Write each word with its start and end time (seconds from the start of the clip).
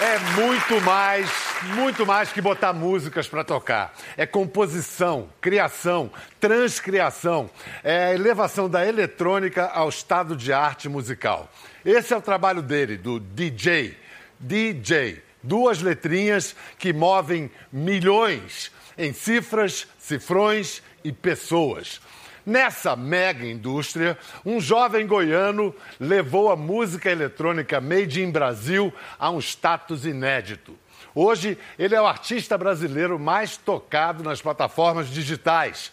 É 0.00 0.18
muito 0.40 0.80
mais, 0.80 1.30
muito 1.76 2.04
mais 2.04 2.32
que 2.32 2.40
botar 2.40 2.72
músicas 2.72 3.28
para 3.28 3.44
tocar. 3.44 3.94
É 4.16 4.26
composição, 4.26 5.28
criação, 5.40 6.10
transcriação. 6.40 7.48
É 7.82 8.06
a 8.06 8.14
elevação 8.14 8.68
da 8.68 8.84
eletrônica 8.84 9.64
ao 9.66 9.88
estado 9.88 10.34
de 10.36 10.52
arte 10.52 10.88
musical. 10.88 11.48
Esse 11.84 12.12
é 12.12 12.16
o 12.16 12.20
trabalho 12.20 12.60
dele, 12.60 12.96
do 12.96 13.20
DJ. 13.20 13.96
DJ. 14.40 15.22
Duas 15.40 15.80
letrinhas 15.80 16.56
que 16.76 16.92
movem 16.92 17.48
milhões 17.72 18.72
em 18.98 19.12
cifras, 19.12 19.86
cifrões 19.96 20.82
e 21.04 21.12
pessoas. 21.12 22.00
Nessa 22.46 22.94
mega 22.94 23.46
indústria, 23.46 24.18
um 24.44 24.60
jovem 24.60 25.06
goiano 25.06 25.74
levou 25.98 26.50
a 26.50 26.56
música 26.56 27.10
eletrônica 27.10 27.80
made 27.80 28.22
in 28.22 28.30
Brasil 28.30 28.92
a 29.18 29.30
um 29.30 29.38
status 29.38 30.04
inédito. 30.04 30.76
Hoje, 31.14 31.56
ele 31.78 31.94
é 31.94 32.00
o 32.00 32.06
artista 32.06 32.58
brasileiro 32.58 33.18
mais 33.18 33.56
tocado 33.56 34.22
nas 34.22 34.42
plataformas 34.42 35.08
digitais. 35.08 35.90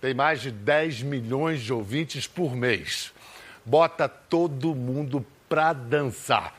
Tem 0.00 0.12
mais 0.12 0.42
de 0.42 0.50
10 0.50 1.02
milhões 1.02 1.62
de 1.62 1.72
ouvintes 1.72 2.26
por 2.26 2.54
mês. 2.54 3.12
Bota 3.64 4.06
todo 4.08 4.74
mundo 4.74 5.24
pra 5.48 5.72
dançar. 5.72 6.54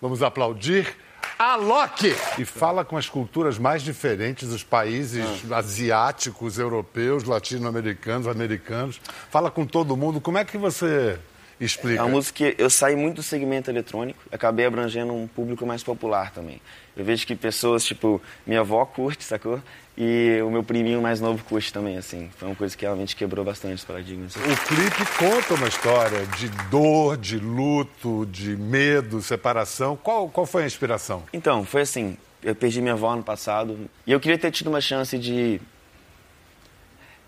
Vamos 0.00 0.22
aplaudir 0.22 0.96
Alok! 1.38 2.16
E 2.36 2.44
fala 2.44 2.84
com 2.84 2.96
as 2.96 3.08
culturas 3.08 3.58
mais 3.58 3.80
diferentes 3.82 4.48
dos 4.48 4.64
países 4.64 5.24
ah. 5.48 5.58
asiáticos, 5.58 6.58
europeus, 6.58 7.22
latino-americanos, 7.22 8.26
americanos. 8.26 9.00
Fala 9.30 9.48
com 9.48 9.64
todo 9.64 9.96
mundo. 9.96 10.20
Como 10.20 10.36
é 10.36 10.44
que 10.44 10.58
você 10.58 11.16
explica? 11.60 12.00
É 12.00 12.02
uma 12.02 12.10
música 12.10 12.52
que 12.52 12.60
eu 12.60 12.68
saí 12.68 12.96
muito 12.96 13.16
do 13.16 13.22
segmento 13.22 13.70
eletrônico, 13.70 14.18
acabei 14.32 14.66
abrangendo 14.66 15.14
um 15.14 15.28
público 15.28 15.64
mais 15.64 15.80
popular 15.80 16.32
também. 16.32 16.60
Eu 16.98 17.04
vejo 17.04 17.24
que 17.24 17.36
pessoas, 17.36 17.84
tipo, 17.84 18.20
minha 18.44 18.58
avó 18.58 18.84
curte, 18.84 19.22
sacou? 19.22 19.62
E 19.96 20.40
o 20.42 20.50
meu 20.50 20.64
priminho 20.64 21.00
mais 21.00 21.20
novo 21.20 21.44
curte 21.44 21.72
também, 21.72 21.96
assim. 21.96 22.28
Foi 22.36 22.48
uma 22.48 22.56
coisa 22.56 22.76
que 22.76 22.84
realmente 22.84 23.14
quebrou 23.14 23.44
bastante 23.44 23.74
os 23.74 23.84
paradigmas. 23.84 24.34
O 24.34 24.40
clipe 24.40 25.06
conta 25.16 25.54
uma 25.54 25.68
história 25.68 26.26
de 26.26 26.48
dor, 26.68 27.16
de 27.16 27.38
luto, 27.38 28.26
de 28.26 28.56
medo, 28.56 29.22
separação. 29.22 29.96
Qual, 29.96 30.28
qual 30.28 30.44
foi 30.44 30.64
a 30.64 30.66
inspiração? 30.66 31.22
Então, 31.32 31.64
foi 31.64 31.82
assim. 31.82 32.16
Eu 32.42 32.54
perdi 32.56 32.80
minha 32.80 32.94
avó 32.94 33.14
no 33.14 33.22
passado. 33.22 33.88
E 34.04 34.10
eu 34.10 34.18
queria 34.18 34.38
ter 34.38 34.50
tido 34.50 34.66
uma 34.66 34.80
chance 34.80 35.16
de. 35.16 35.60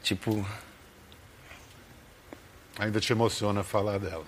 Tipo. 0.03 0.45
Ainda 2.77 2.99
te 2.99 3.13
emociona 3.13 3.63
falar 3.63 3.99
dela. 3.99 4.25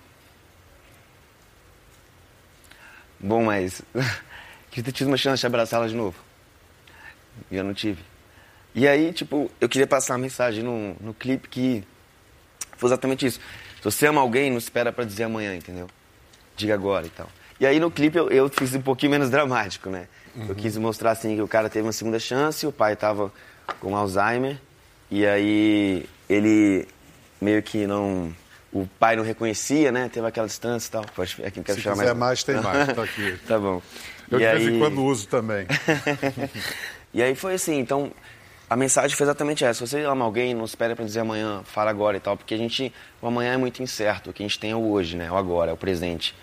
Bom, 3.18 3.44
mas. 3.44 3.82
queria 4.72 4.84
ter 4.84 4.92
tido 4.92 5.06
uma 5.06 5.16
chance 5.16 5.40
de 5.40 5.46
abraçá-la 5.46 5.86
de 5.86 5.94
novo. 5.94 6.16
E 7.50 7.56
eu 7.56 7.62
não 7.62 7.72
tive. 7.72 8.02
E 8.74 8.88
aí, 8.88 9.12
tipo, 9.12 9.50
eu 9.60 9.68
queria 9.68 9.86
passar 9.86 10.14
uma 10.14 10.20
mensagem 10.20 10.64
no, 10.64 10.96
no 11.00 11.14
clipe 11.14 11.48
que 11.48 11.84
foi 12.76 12.88
exatamente 12.88 13.26
isso. 13.26 13.38
Se 13.76 13.84
você 13.84 14.06
ama 14.06 14.20
alguém, 14.20 14.50
não 14.50 14.58
espera 14.58 14.92
para 14.92 15.04
dizer 15.04 15.24
amanhã, 15.24 15.54
entendeu? 15.54 15.88
Diga 16.56 16.74
agora 16.74 17.06
e 17.06 17.10
tal. 17.10 17.28
E 17.60 17.66
aí 17.66 17.78
no 17.78 17.90
clipe 17.90 18.18
eu, 18.18 18.28
eu 18.30 18.48
fiz 18.48 18.74
um 18.74 18.80
pouquinho 18.80 19.12
menos 19.12 19.28
dramático, 19.30 19.90
né? 19.90 20.08
Uhum. 20.34 20.46
Eu 20.48 20.54
quis 20.54 20.76
mostrar 20.76 21.10
assim 21.10 21.36
que 21.36 21.42
o 21.42 21.48
cara 21.48 21.68
teve 21.68 21.86
uma 21.86 21.92
segunda 21.92 22.18
chance, 22.18 22.66
o 22.66 22.72
pai 22.72 22.96
tava 22.96 23.32
com 23.78 23.94
Alzheimer, 23.94 24.58
e 25.10 25.26
aí 25.26 26.06
ele 26.28 26.88
meio 27.40 27.62
que 27.62 27.86
não. 27.86 28.34
O 28.72 28.86
pai 28.98 29.16
não 29.16 29.22
reconhecia, 29.22 29.92
né? 29.92 30.08
Teve 30.08 30.26
aquela 30.26 30.46
distância 30.46 30.88
e 30.88 30.92
tal. 30.92 31.04
Pode, 31.14 31.36
aqui, 31.44 31.62
quero 31.62 31.78
Se 31.78 31.86
quiser 31.86 32.14
mais... 32.14 32.16
mais, 32.16 32.42
tem 32.42 32.60
mais. 32.62 32.94
Tá 32.94 33.02
aqui. 33.02 33.38
tá 33.46 33.58
bom. 33.58 33.82
Eu 34.32 34.38
e 34.38 34.42
de 34.42 34.46
aí... 34.46 34.58
vez 34.58 34.74
em 34.74 34.78
quando 34.78 35.04
uso 35.04 35.28
também. 35.28 35.66
e 37.12 37.22
aí 37.22 37.34
foi 37.34 37.54
assim, 37.54 37.78
então 37.78 38.10
a 38.72 38.76
mensagem 38.76 39.14
foi 39.14 39.24
exatamente 39.24 39.64
essa. 39.64 39.84
Se 39.84 39.90
você 39.90 40.02
ama 40.02 40.24
alguém, 40.24 40.54
não 40.54 40.64
espere 40.64 40.94
para 40.94 41.04
dizer 41.04 41.20
amanhã, 41.20 41.62
fala 41.64 41.90
agora 41.90 42.16
e 42.16 42.20
tal, 42.20 42.38
porque 42.38 42.54
a 42.54 42.56
gente, 42.56 42.90
o 43.20 43.26
amanhã 43.26 43.52
é 43.52 43.56
muito 43.58 43.82
incerto. 43.82 44.30
O 44.30 44.32
que 44.32 44.42
a 44.42 44.46
gente 44.46 44.58
tem 44.58 44.70
é 44.70 44.74
o 44.74 44.90
hoje, 44.90 45.14
né? 45.14 45.30
O 45.30 45.36
agora, 45.36 45.70
é 45.70 45.74
o 45.74 45.76
presente. 45.76 46.34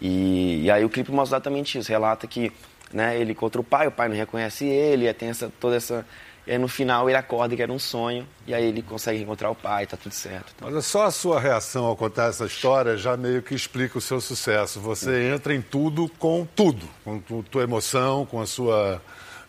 E, 0.00 0.64
e 0.64 0.70
aí 0.70 0.84
o 0.84 0.88
clipe 0.88 1.12
mostra 1.12 1.36
exatamente 1.36 1.78
isso. 1.78 1.88
Relata 1.88 2.26
que 2.26 2.52
né, 2.92 3.16
ele 3.16 3.32
encontra 3.32 3.60
o 3.60 3.64
pai, 3.64 3.86
o 3.86 3.92
pai 3.92 4.08
não 4.08 4.16
reconhece 4.16 4.64
ele, 4.64 5.12
tem 5.14 5.28
essa, 5.28 5.50
toda 5.60 5.76
essa... 5.76 6.04
E 6.46 6.52
aí 6.52 6.58
no 6.58 6.68
final 6.68 7.08
ele 7.08 7.16
acorda 7.16 7.56
que 7.56 7.62
era 7.62 7.72
um 7.72 7.78
sonho, 7.78 8.26
e 8.46 8.54
aí 8.54 8.66
ele 8.66 8.80
consegue 8.80 9.20
encontrar 9.20 9.50
o 9.50 9.54
pai, 9.54 9.86
tá 9.86 9.96
tudo 9.96 10.12
certo. 10.12 10.52
Então. 10.54 10.68
Olha, 10.68 10.80
só 10.80 11.06
a 11.06 11.10
sua 11.10 11.40
reação 11.40 11.84
ao 11.84 11.96
contar 11.96 12.28
essa 12.28 12.46
história 12.46 12.96
já 12.96 13.16
meio 13.16 13.42
que 13.42 13.54
explica 13.54 13.98
o 13.98 14.00
seu 14.00 14.20
sucesso. 14.20 14.78
Você 14.80 15.32
entra 15.34 15.52
em 15.54 15.60
tudo 15.60 16.08
com 16.18 16.46
tudo, 16.54 16.88
com 17.04 17.42
tua 17.42 17.64
emoção, 17.64 18.24
com 18.24 18.40
a 18.40 18.46
sua 18.46 19.02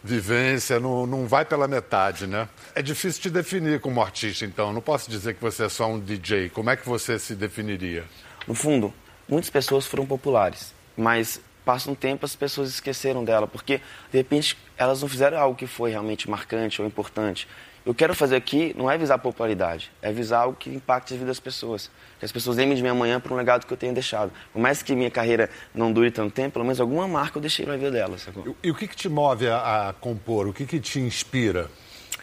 vivência, 0.03 0.79
não, 0.79 1.05
não 1.05 1.27
vai 1.27 1.45
pela 1.45 1.67
metade, 1.67 2.25
né? 2.25 2.47
É 2.73 2.81
difícil 2.81 3.21
te 3.21 3.29
definir 3.29 3.79
como 3.79 4.01
artista, 4.01 4.45
então. 4.45 4.73
Não 4.73 4.81
posso 4.81 5.09
dizer 5.09 5.35
que 5.35 5.41
você 5.41 5.65
é 5.65 5.69
só 5.69 5.87
um 5.87 5.99
DJ. 5.99 6.49
Como 6.49 6.69
é 6.69 6.75
que 6.75 6.87
você 6.87 7.19
se 7.19 7.35
definiria? 7.35 8.05
No 8.47 8.55
fundo, 8.55 8.93
muitas 9.27 9.49
pessoas 9.49 9.85
foram 9.85 10.05
populares, 10.05 10.73
mas 10.95 11.39
passa 11.67 11.91
um 11.91 11.95
tempo 11.95 12.25
as 12.25 12.35
pessoas 12.35 12.69
esqueceram 12.69 13.25
dela, 13.25 13.45
porque 13.45 13.81
de 14.11 14.17
repente 14.17 14.57
elas 14.77 15.01
não 15.01 15.09
fizeram 15.09 15.37
algo 15.37 15.55
que 15.55 15.67
foi 15.67 15.91
realmente 15.91 16.29
marcante 16.29 16.81
ou 16.81 16.87
importante 16.87 17.47
eu 17.87 17.95
quero 17.95 18.13
fazer 18.13 18.35
aqui 18.35 18.75
não 18.77 18.91
é 18.91 18.97
visar 18.97 19.17
popularidade, 19.17 19.89
é 20.01 20.11
visar 20.11 20.39
algo 20.39 20.57
que 20.59 20.69
impacte 20.69 21.13
a 21.13 21.15
vida 21.15 21.27
das 21.27 21.39
pessoas. 21.39 21.89
Que 22.19 22.25
as 22.25 22.31
pessoas 22.33 22.57
lembrem 22.57 22.75
de 22.75 22.83
mim 22.83 22.89
amanhã 22.89 23.17
por 23.17 23.31
um 23.31 23.35
legado 23.37 23.65
que 23.65 23.71
eu 23.71 23.77
tenho 23.77 23.93
deixado. 23.93 24.29
Por 24.51 24.61
mais 24.61 24.83
que 24.83 24.93
minha 24.93 25.09
carreira 25.09 25.49
não 25.73 25.93
dure 25.93 26.11
tanto 26.11 26.33
tempo, 26.33 26.51
pelo 26.51 26.65
menos 26.65 26.81
alguma 26.81 27.07
marca 27.07 27.37
eu 27.37 27.41
deixei 27.41 27.65
na 27.65 27.77
vida 27.77 27.89
delas. 27.89 28.27
E, 28.27 28.67
e 28.67 28.71
o 28.71 28.75
que, 28.75 28.89
que 28.89 28.95
te 28.95 29.07
move 29.07 29.47
a, 29.47 29.87
a, 29.87 29.93
compor? 29.93 30.47
O 30.47 30.53
que, 30.53 30.65
que 30.65 30.81
te 30.81 30.99
inspira? 30.99 31.71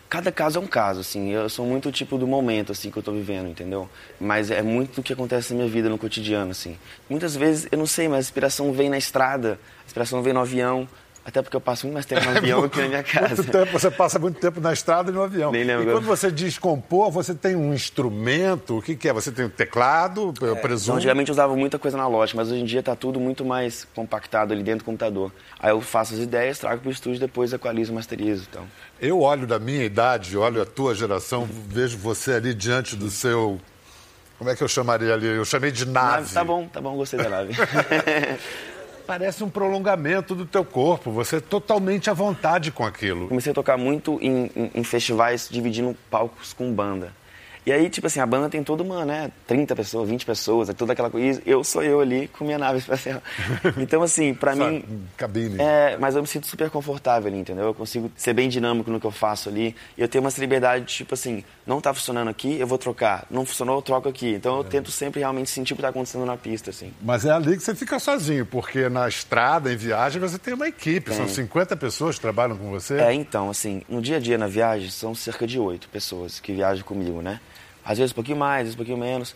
Cada 0.08 0.30
caso 0.30 0.58
é 0.58 0.62
um 0.62 0.66
caso, 0.66 1.00
assim. 1.00 1.30
Eu 1.30 1.48
sou 1.48 1.66
muito 1.66 1.90
tipo 1.90 2.16
do 2.16 2.26
momento, 2.26 2.72
assim, 2.72 2.90
que 2.90 2.96
eu 2.96 3.00
estou 3.00 3.14
vivendo, 3.14 3.48
entendeu? 3.48 3.88
Mas 4.20 4.50
é 4.50 4.62
muito 4.62 4.96
do 4.96 5.02
que 5.02 5.12
acontece 5.12 5.52
na 5.52 5.60
minha 5.60 5.70
vida, 5.70 5.88
no 5.88 5.98
cotidiano, 5.98 6.50
assim. 6.50 6.78
Muitas 7.08 7.34
vezes, 7.34 7.66
eu 7.72 7.78
não 7.78 7.86
sei, 7.86 8.06
mas 8.06 8.18
a 8.18 8.20
inspiração 8.20 8.72
vem 8.72 8.88
na 8.88 8.98
estrada, 8.98 9.58
a 9.82 9.86
inspiração 9.86 10.22
vem 10.22 10.32
no 10.32 10.40
avião, 10.40 10.88
até 11.24 11.40
porque 11.40 11.56
eu 11.56 11.60
passo 11.60 11.86
muito 11.86 11.94
mais 11.94 12.06
tempo 12.06 12.22
no 12.24 12.30
avião 12.36 12.60
do 12.60 12.68
que 12.68 12.80
na 12.80 12.88
minha 12.88 13.02
casa. 13.02 13.36
Muito 13.36 13.50
tempo, 13.50 13.72
você 13.72 13.90
passa 13.90 14.18
muito 14.18 14.38
tempo 14.38 14.60
na 14.60 14.72
estrada 14.72 15.10
e 15.10 15.14
no 15.14 15.22
avião. 15.22 15.50
Nem 15.50 15.64
lembro. 15.64 15.88
E 15.88 15.92
quando 15.92 16.04
você 16.04 16.30
diz 16.30 16.58
compor, 16.58 17.10
você 17.10 17.34
tem 17.34 17.56
um 17.56 17.72
instrumento, 17.72 18.78
o 18.78 18.82
que, 18.82 18.94
que 18.94 19.08
é? 19.08 19.12
Você 19.12 19.32
tem 19.32 19.46
um 19.46 19.48
teclado, 19.48 20.34
eu 20.40 20.56
é, 20.56 20.60
presumo? 20.60 20.98
antigamente 20.98 21.30
eu 21.30 21.32
usava 21.32 21.56
muita 21.56 21.78
coisa 21.78 21.96
analógica, 21.96 22.36
mas 22.36 22.50
hoje 22.50 22.60
em 22.60 22.64
dia 22.64 22.80
está 22.80 22.94
tudo 22.94 23.18
muito 23.18 23.44
mais 23.44 23.86
compactado 23.94 24.52
ali 24.52 24.62
dentro 24.62 24.80
do 24.80 24.84
computador. 24.84 25.32
Aí 25.58 25.70
eu 25.70 25.80
faço 25.80 26.14
as 26.14 26.20
ideias, 26.20 26.58
trago 26.58 26.82
para 26.82 26.88
o 26.88 26.92
estúdio, 26.92 27.20
depois 27.20 27.52
equalizo, 27.52 27.92
masterizo. 27.92 28.46
Então. 28.50 28.64
Eu 29.00 29.20
olho 29.20 29.46
da 29.46 29.58
minha 29.58 29.84
idade, 29.84 30.36
olho 30.36 30.60
a 30.60 30.66
tua 30.66 30.94
geração, 30.94 31.48
vejo 31.68 31.96
você 31.96 32.32
ali 32.32 32.52
diante 32.52 32.96
do 32.96 33.08
seu 33.08 33.58
como 34.38 34.50
é 34.50 34.56
que 34.56 34.62
eu 34.62 34.68
chamaria 34.68 35.14
ali? 35.14 35.26
Eu 35.26 35.44
chamei 35.44 35.70
de 35.70 35.86
nave. 35.86 36.16
nave 36.16 36.34
tá 36.34 36.44
bom, 36.44 36.66
tá 36.66 36.80
bom, 36.80 36.96
gostei 36.96 37.18
da 37.18 37.28
nave. 37.30 37.54
parece 39.06 39.44
um 39.44 39.50
prolongamento 39.50 40.34
do 40.34 40.46
teu 40.46 40.64
corpo. 40.64 41.10
Você 41.10 41.36
é 41.36 41.40
totalmente 41.40 42.10
à 42.10 42.12
vontade 42.12 42.70
com 42.70 42.84
aquilo. 42.84 43.28
Comecei 43.28 43.52
a 43.52 43.54
tocar 43.54 43.76
muito 43.76 44.18
em, 44.20 44.50
em, 44.56 44.70
em 44.74 44.84
festivais 44.84 45.48
dividindo 45.50 45.96
palcos 46.10 46.52
com 46.52 46.72
banda. 46.72 47.12
E 47.66 47.72
aí, 47.72 47.88
tipo 47.88 48.06
assim, 48.06 48.20
a 48.20 48.26
banda 48.26 48.50
tem 48.50 48.62
toda 48.62 48.82
uma, 48.82 49.06
né, 49.06 49.30
30 49.46 49.74
pessoas, 49.74 50.08
20 50.08 50.26
pessoas, 50.26 50.68
é 50.68 50.74
toda 50.74 50.92
aquela 50.92 51.08
coisa. 51.08 51.40
Eu 51.46 51.64
sou 51.64 51.82
eu 51.82 52.00
ali 52.00 52.28
com 52.28 52.44
minha 52.44 52.58
nave 52.58 52.78
espacial. 52.80 53.22
Então, 53.78 54.02
assim, 54.02 54.34
pra 54.34 54.54
mim. 54.54 54.84
Cabine. 55.16 55.56
É, 55.58 55.96
mas 55.98 56.14
eu 56.14 56.20
me 56.20 56.28
sinto 56.28 56.46
super 56.46 56.68
confortável 56.68 57.28
ali, 57.28 57.38
entendeu? 57.38 57.64
Eu 57.64 57.74
consigo 57.74 58.12
ser 58.16 58.34
bem 58.34 58.50
dinâmico 58.50 58.90
no 58.90 59.00
que 59.00 59.06
eu 59.06 59.10
faço 59.10 59.48
ali. 59.48 59.74
E 59.96 60.02
eu 60.02 60.08
tenho 60.08 60.22
uma 60.22 60.30
liberdade, 60.36 60.84
tipo 60.84 61.14
assim, 61.14 61.42
não 61.66 61.80
tá 61.80 61.94
funcionando 61.94 62.28
aqui, 62.28 62.58
eu 62.58 62.66
vou 62.66 62.76
trocar. 62.76 63.26
Não 63.30 63.46
funcionou, 63.46 63.76
eu 63.76 63.82
troco 63.82 64.08
aqui. 64.08 64.34
Então 64.34 64.56
eu 64.56 64.62
é. 64.62 64.64
tento 64.64 64.90
sempre 64.90 65.20
realmente 65.20 65.48
sentir 65.48 65.72
o 65.72 65.76
que 65.76 65.82
tá 65.82 65.88
acontecendo 65.88 66.26
na 66.26 66.36
pista, 66.36 66.68
assim. 66.68 66.92
Mas 67.00 67.24
é 67.24 67.30
ali 67.30 67.56
que 67.56 67.62
você 67.62 67.74
fica 67.74 67.98
sozinho, 67.98 68.44
porque 68.44 68.90
na 68.90 69.08
estrada, 69.08 69.72
em 69.72 69.76
viagem, 69.76 70.20
você 70.20 70.38
tem 70.38 70.52
uma 70.52 70.68
equipe. 70.68 71.10
Tem. 71.10 71.16
São 71.16 71.28
50 71.28 71.76
pessoas 71.76 72.16
que 72.16 72.20
trabalham 72.20 72.56
com 72.56 72.70
você. 72.70 72.98
É, 72.98 73.14
então, 73.14 73.48
assim, 73.48 73.82
no 73.88 74.02
dia 74.02 74.16
a 74.16 74.20
dia 74.20 74.36
na 74.36 74.46
viagem, 74.46 74.90
são 74.90 75.14
cerca 75.14 75.46
de 75.46 75.58
oito 75.58 75.88
pessoas 75.88 76.40
que 76.40 76.52
viajam 76.52 76.84
comigo, 76.84 77.22
né? 77.22 77.40
Às 77.84 77.98
vezes 77.98 78.12
um 78.12 78.14
pouquinho 78.14 78.38
mais, 78.38 78.60
às 78.60 78.64
vezes 78.64 78.74
um 78.74 78.78
pouquinho 78.78 78.98
menos. 78.98 79.34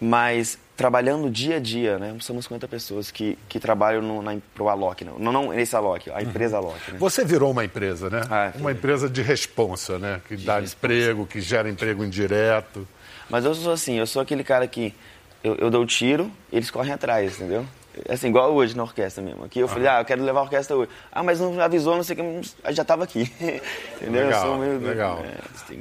Mas 0.00 0.58
trabalhando 0.76 1.28
dia 1.28 1.56
a 1.56 1.58
dia, 1.58 1.98
né? 1.98 2.16
Somos 2.20 2.44
50 2.44 2.68
pessoas 2.68 3.10
que, 3.10 3.36
que 3.48 3.58
trabalham 3.58 4.00
no, 4.00 4.22
na, 4.22 4.36
pro 4.54 4.68
Alok, 4.68 5.04
não, 5.04 5.18
não, 5.18 5.32
não 5.32 5.48
nesse 5.48 5.74
Alok, 5.74 6.08
a 6.12 6.22
empresa 6.22 6.60
uhum. 6.60 6.68
Alok. 6.68 6.92
Né? 6.92 6.98
Você 6.98 7.24
virou 7.24 7.50
uma 7.50 7.64
empresa, 7.64 8.08
né? 8.08 8.20
Ah, 8.30 8.52
uma 8.54 8.70
empresa 8.70 9.08
de 9.08 9.20
responsa, 9.20 9.98
né? 9.98 10.20
Que 10.28 10.36
de 10.36 10.46
dá 10.46 10.60
responsa. 10.60 10.76
emprego, 10.76 11.26
que 11.26 11.40
gera 11.40 11.68
emprego 11.68 12.04
indireto. 12.04 12.86
Mas 13.28 13.44
eu 13.44 13.54
sou 13.56 13.72
assim, 13.72 13.94
eu 13.98 14.06
sou 14.06 14.22
aquele 14.22 14.44
cara 14.44 14.68
que 14.68 14.94
eu, 15.42 15.56
eu 15.56 15.68
dou 15.68 15.82
o 15.82 15.86
tiro, 15.86 16.30
eles 16.52 16.70
correm 16.70 16.92
atrás, 16.92 17.34
entendeu? 17.34 17.66
Assim, 18.08 18.28
igual 18.28 18.54
hoje 18.54 18.76
na 18.76 18.82
orquestra 18.82 19.22
mesmo. 19.22 19.44
Aqui 19.44 19.60
eu 19.60 19.66
ah. 19.66 19.68
falei, 19.68 19.88
ah, 19.88 20.00
eu 20.00 20.04
quero 20.04 20.22
levar 20.22 20.40
a 20.40 20.42
orquestra 20.44 20.76
hoje. 20.76 20.90
Ah, 21.10 21.22
mas 21.22 21.40
não 21.40 21.60
avisou, 21.60 21.96
não 21.96 22.02
sei 22.02 22.16
o 22.16 22.42
que, 22.42 22.72
já 22.72 22.82
estava 22.82 23.04
aqui. 23.04 23.32
Entendeu? 23.96 24.26
Legal, 24.26 24.58
meio... 24.58 24.78
legal. 24.78 25.24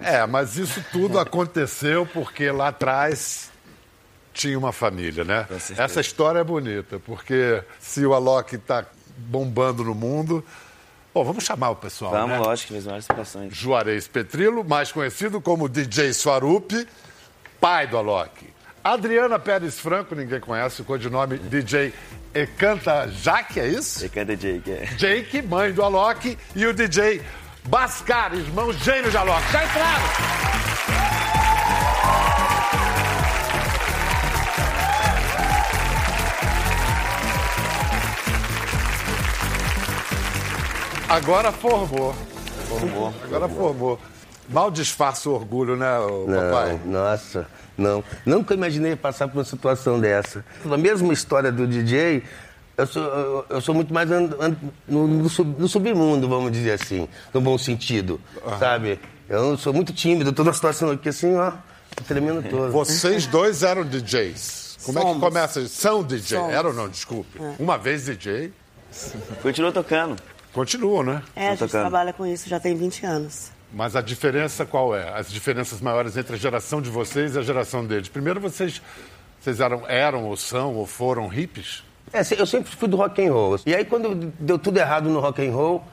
É, 0.01 0.15
é, 0.15 0.25
mas 0.25 0.57
isso 0.57 0.83
tudo 0.91 1.19
aconteceu 1.19 2.05
porque 2.05 2.49
lá 2.51 2.69
atrás 2.69 3.51
tinha 4.33 4.57
uma 4.57 4.71
família, 4.71 5.23
né? 5.23 5.47
Essa 5.77 5.99
história 5.99 6.39
é 6.39 6.43
bonita, 6.43 6.99
porque 6.99 7.63
se 7.79 8.05
o 8.05 8.13
Alok 8.13 8.55
está 8.55 8.85
bombando 9.17 9.83
no 9.83 9.95
mundo. 9.95 10.43
Bom, 11.13 11.23
vamos 11.23 11.43
chamar 11.43 11.71
o 11.71 11.75
pessoal, 11.75 12.11
Vamos, 12.11 12.37
né? 12.37 12.37
lógico, 12.37 12.73
fez 12.73 12.85
várias 12.85 13.05
situações. 13.05 13.55
Juarez 13.55 14.07
Petrilo, 14.07 14.63
mais 14.63 14.91
conhecido 14.91 15.41
como 15.41 15.67
DJ 15.67 16.13
Swarup, 16.13 16.71
pai 17.59 17.87
do 17.87 17.97
Alok. 17.97 18.56
Adriana 18.93 19.37
Pérez 19.37 19.77
Franco, 19.77 20.15
ninguém 20.15 20.39
conhece, 20.39 20.81
o 20.81 20.85
codinome 20.85 21.37
DJ 21.37 21.93
Ecanta 22.33 23.05
Jaque, 23.09 23.59
é 23.59 23.67
isso? 23.67 24.05
E 24.05 24.07
canta 24.07 24.33
Jake, 24.33 24.71
é. 24.71 24.85
Jake, 24.95 25.41
mãe 25.41 25.73
do 25.73 25.83
Alok, 25.83 26.37
e 26.55 26.65
o 26.65 26.73
DJ 26.73 27.21
Bascar, 27.65 28.33
irmão 28.33 28.71
gênio 28.71 29.11
de 29.11 29.17
Alok. 29.17 29.41
Já 29.51 29.65
entraram! 29.65 30.03
Agora 41.09 41.51
formou. 41.51 42.15
Formou. 42.69 43.13
Agora 43.25 43.49
formou. 43.49 43.99
Mal 44.47 44.71
disfarça 44.71 45.29
o 45.29 45.33
orgulho, 45.33 45.75
né, 45.75 45.87
papai? 46.25 46.79
Não, 46.85 47.03
nossa, 47.03 47.45
não. 47.77 48.03
Nunca 48.25 48.53
imaginei 48.53 48.95
passar 48.95 49.27
por 49.27 49.37
uma 49.37 49.43
situação 49.45 49.99
dessa. 49.99 50.43
A 50.69 50.77
mesma 50.77 51.13
história 51.13 51.51
do 51.51 51.67
DJ, 51.67 52.23
eu 52.77 52.87
sou, 52.87 53.03
eu, 53.03 53.45
eu 53.49 53.61
sou 53.61 53.75
muito 53.75 53.93
mais 53.93 54.11
and- 54.11 54.35
and- 54.39 54.55
no, 54.87 55.07
no 55.07 55.29
sub- 55.29 55.59
no 55.59 55.67
submundo, 55.67 56.27
vamos 56.27 56.51
dizer 56.51 56.71
assim, 56.73 57.07
no 57.33 57.41
bom 57.41 57.57
sentido, 57.57 58.19
sabe? 58.59 58.99
Eu 59.29 59.57
sou 59.57 59.73
muito 59.73 59.91
tímido, 59.93 60.31
toda 60.31 60.49
a 60.51 60.53
situação 60.53 60.89
aqui 60.91 61.09
assim, 61.09 61.35
ó, 61.35 61.51
tremendo 62.07 62.41
todo. 62.49 62.71
Vocês 62.71 63.25
dois 63.27 63.61
eram 63.63 63.83
DJs. 63.83 64.77
Como 64.85 64.99
é 64.99 65.01
que 65.01 65.07
Somos. 65.07 65.23
começa? 65.23 65.67
São 65.67 66.01
DJ? 66.03 66.37
Somos. 66.37 66.53
Eram 66.53 66.69
ou 66.69 66.75
não? 66.75 66.87
Desculpe. 66.87 67.37
Uma 67.59 67.77
vez 67.77 68.05
DJ, 68.05 68.53
Continuou 69.41 69.71
tocando. 69.73 70.15
continuam, 70.53 71.03
né? 71.03 71.21
É, 71.35 71.47
a 71.47 71.49
gente 71.51 71.59
tocando. 71.59 71.81
trabalha 71.81 72.13
com 72.13 72.25
isso 72.25 72.47
já 72.49 72.59
tem 72.59 72.75
20 72.75 73.05
anos. 73.05 73.51
Mas 73.73 73.95
a 73.95 74.01
diferença 74.01 74.65
qual 74.65 74.95
é? 74.95 75.09
As 75.17 75.29
diferenças 75.29 75.81
maiores 75.81 76.15
entre 76.15 76.35
a 76.35 76.37
geração 76.37 76.81
de 76.81 76.89
vocês 76.89 77.35
e 77.35 77.39
a 77.39 77.41
geração 77.41 77.85
deles. 77.85 78.07
Primeiro, 78.07 78.39
vocês, 78.39 78.81
vocês 79.39 79.59
eram, 79.59 79.83
eram 79.87 80.23
ou 80.25 80.37
são 80.37 80.73
ou 80.75 80.85
foram 80.87 81.27
hippies? 81.27 81.83
É, 82.13 82.21
eu 82.39 82.45
sempre 82.45 82.73
fui 82.73 82.87
do 82.87 82.95
rock 82.95 83.25
and 83.25 83.31
roll. 83.33 83.59
E 83.65 83.75
aí 83.75 83.83
quando 83.83 84.31
deu 84.39 84.57
tudo 84.57 84.77
errado 84.77 85.09
no 85.09 85.19
rock 85.19 85.45
and 85.45 85.51
roll, 85.51 85.83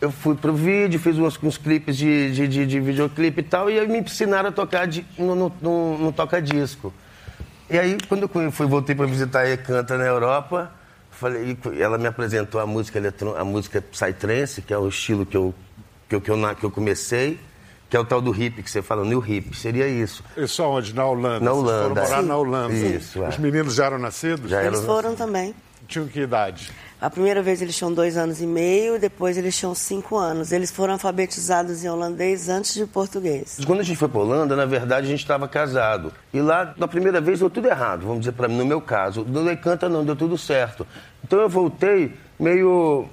eu 0.00 0.10
fui 0.12 0.36
pro 0.36 0.54
vídeo, 0.54 1.00
fiz 1.00 1.18
uns, 1.18 1.36
uns 1.42 1.58
clipes 1.58 1.96
de, 1.96 2.30
de, 2.32 2.46
de, 2.48 2.66
de 2.66 2.80
videoclipe 2.80 3.40
e 3.40 3.44
tal, 3.44 3.68
e 3.68 3.78
aí 3.78 3.86
me 3.88 3.98
ensinaram 3.98 4.48
a 4.48 4.52
tocar 4.52 4.86
de, 4.86 5.04
no, 5.18 5.34
no, 5.34 5.52
no- 5.60 5.98
no 5.98 6.12
toca-disco. 6.12 6.92
E 7.68 7.78
aí, 7.78 7.98
quando 8.08 8.22
eu 8.32 8.50
fui- 8.52 8.66
voltei 8.66 8.94
para 8.94 9.06
visitar 9.06 9.44
a 9.44 9.56
Canta 9.56 9.98
na 9.98 10.04
Europa, 10.04 10.72
falei, 11.10 11.56
ela 11.78 11.98
me 11.98 12.06
apresentou 12.06 12.60
a 12.60 12.66
música 12.66 12.98
eletro, 12.98 13.36
a 13.36 13.44
música 13.44 13.82
psytrance, 13.82 14.62
que 14.62 14.72
é 14.72 14.78
o 14.78 14.88
estilo 14.88 15.26
que 15.26 15.36
eu, 15.36 15.52
que 16.10 16.16
eu, 16.16 16.20
que 16.20 16.28
eu, 16.30 16.54
que 16.56 16.64
eu 16.66 16.70
comecei, 16.72 17.38
que 17.88 17.96
é 17.96 18.00
o 18.00 18.04
tal 18.04 18.20
do 18.20 18.34
hip, 18.34 18.60
que 18.64 18.70
você 18.70 18.82
fala, 18.82 19.04
new 19.04 19.24
hip, 19.24 19.56
seria 19.56 19.86
isso. 19.86 20.24
Isso 20.36 20.60
aonde? 20.60 20.92
Na 20.92 21.04
Holanda? 21.06 21.38
Na 21.44 21.52
Vocês 21.52 21.62
Holanda, 21.64 21.82
foram 21.82 21.94
morar 22.04 22.22
sim. 22.22 22.28
na 22.28 22.36
Holanda. 22.36 22.74
Isso, 22.74 23.22
é. 23.24 23.28
Os 23.28 23.38
meninos 23.38 23.74
já 23.76 23.84
eram 23.86 23.98
nascidos? 23.98 24.50
Já 24.50 24.62
Eles 24.64 24.78
era- 24.80 24.86
foram 24.86 25.14
também. 25.14 25.54
Tinham 25.86 26.06
que 26.08 26.20
idade? 26.20 26.70
A 27.00 27.08
primeira 27.08 27.42
vez 27.42 27.62
eles 27.62 27.74
tinham 27.76 27.92
dois 27.92 28.16
anos 28.16 28.40
e 28.42 28.46
meio, 28.46 28.98
depois 29.00 29.38
eles 29.38 29.56
tinham 29.56 29.74
cinco 29.74 30.16
anos. 30.16 30.52
Eles 30.52 30.70
foram 30.70 30.92
alfabetizados 30.94 31.82
em 31.82 31.88
holandês 31.88 32.48
antes 32.48 32.74
de 32.74 32.84
português. 32.86 33.58
Quando 33.66 33.80
a 33.80 33.82
gente 33.82 33.96
foi 33.96 34.08
para 34.08 34.20
Holanda, 34.20 34.54
na 34.54 34.66
verdade, 34.66 35.06
a 35.06 35.10
gente 35.10 35.20
estava 35.20 35.48
casado. 35.48 36.12
E 36.34 36.40
lá, 36.40 36.74
na 36.76 36.86
primeira 36.86 37.20
vez, 37.20 37.38
deu 37.38 37.48
tudo 37.48 37.66
errado, 37.68 38.02
vamos 38.02 38.20
dizer 38.20 38.32
para 38.32 38.46
mim, 38.48 38.58
no 38.58 38.66
meu 38.66 38.80
caso. 38.80 39.24
No 39.24 39.50
Encanta, 39.50 39.88
não, 39.88 40.04
deu 40.04 40.14
tudo 40.14 40.36
certo. 40.36 40.86
Então 41.24 41.40
eu 41.40 41.48
voltei 41.48 42.14
meio 42.38 43.06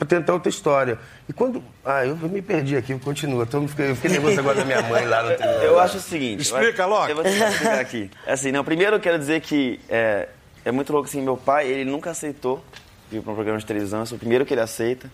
para 0.00 0.08
tentar 0.08 0.32
outra 0.32 0.48
história. 0.48 0.98
E 1.28 1.32
quando. 1.32 1.62
Ah, 1.84 2.06
eu 2.06 2.16
me 2.16 2.40
perdi 2.40 2.74
aqui, 2.74 2.98
continua. 2.98 3.44
Então, 3.44 3.62
eu 3.62 3.68
fiquei, 3.68 3.90
eu 3.90 3.94
fiquei 3.94 4.12
nervoso 4.12 4.40
agora 4.40 4.56
da 4.56 4.64
minha 4.64 4.80
mãe 4.80 5.04
lá 5.04 5.22
no 5.22 5.30
Eu 5.30 5.78
acho 5.78 5.98
o 5.98 6.00
seguinte. 6.00 6.40
Explica, 6.40 6.86
Loki. 6.86 7.10
Eu 7.10 7.16
vou 7.16 7.24
te 7.24 7.30
explicar 7.30 7.80
aqui. 7.80 8.10
Assim, 8.26 8.50
não, 8.50 8.64
primeiro 8.64 8.96
eu 8.96 9.00
quero 9.00 9.18
dizer 9.18 9.42
que 9.42 9.78
é, 9.90 10.26
é 10.64 10.72
muito 10.72 10.90
louco 10.90 11.06
assim, 11.06 11.20
meu 11.20 11.36
pai, 11.36 11.68
ele 11.68 11.84
nunca 11.84 12.10
aceitou 12.10 12.64
para 13.18 13.32
um 13.32 13.34
programa 13.34 13.58
de 13.58 13.66
televisão, 13.66 14.04
sou 14.06 14.16
o 14.16 14.18
primeiro 14.18 14.46
que 14.46 14.54
ele 14.54 14.60
aceita. 14.60 15.10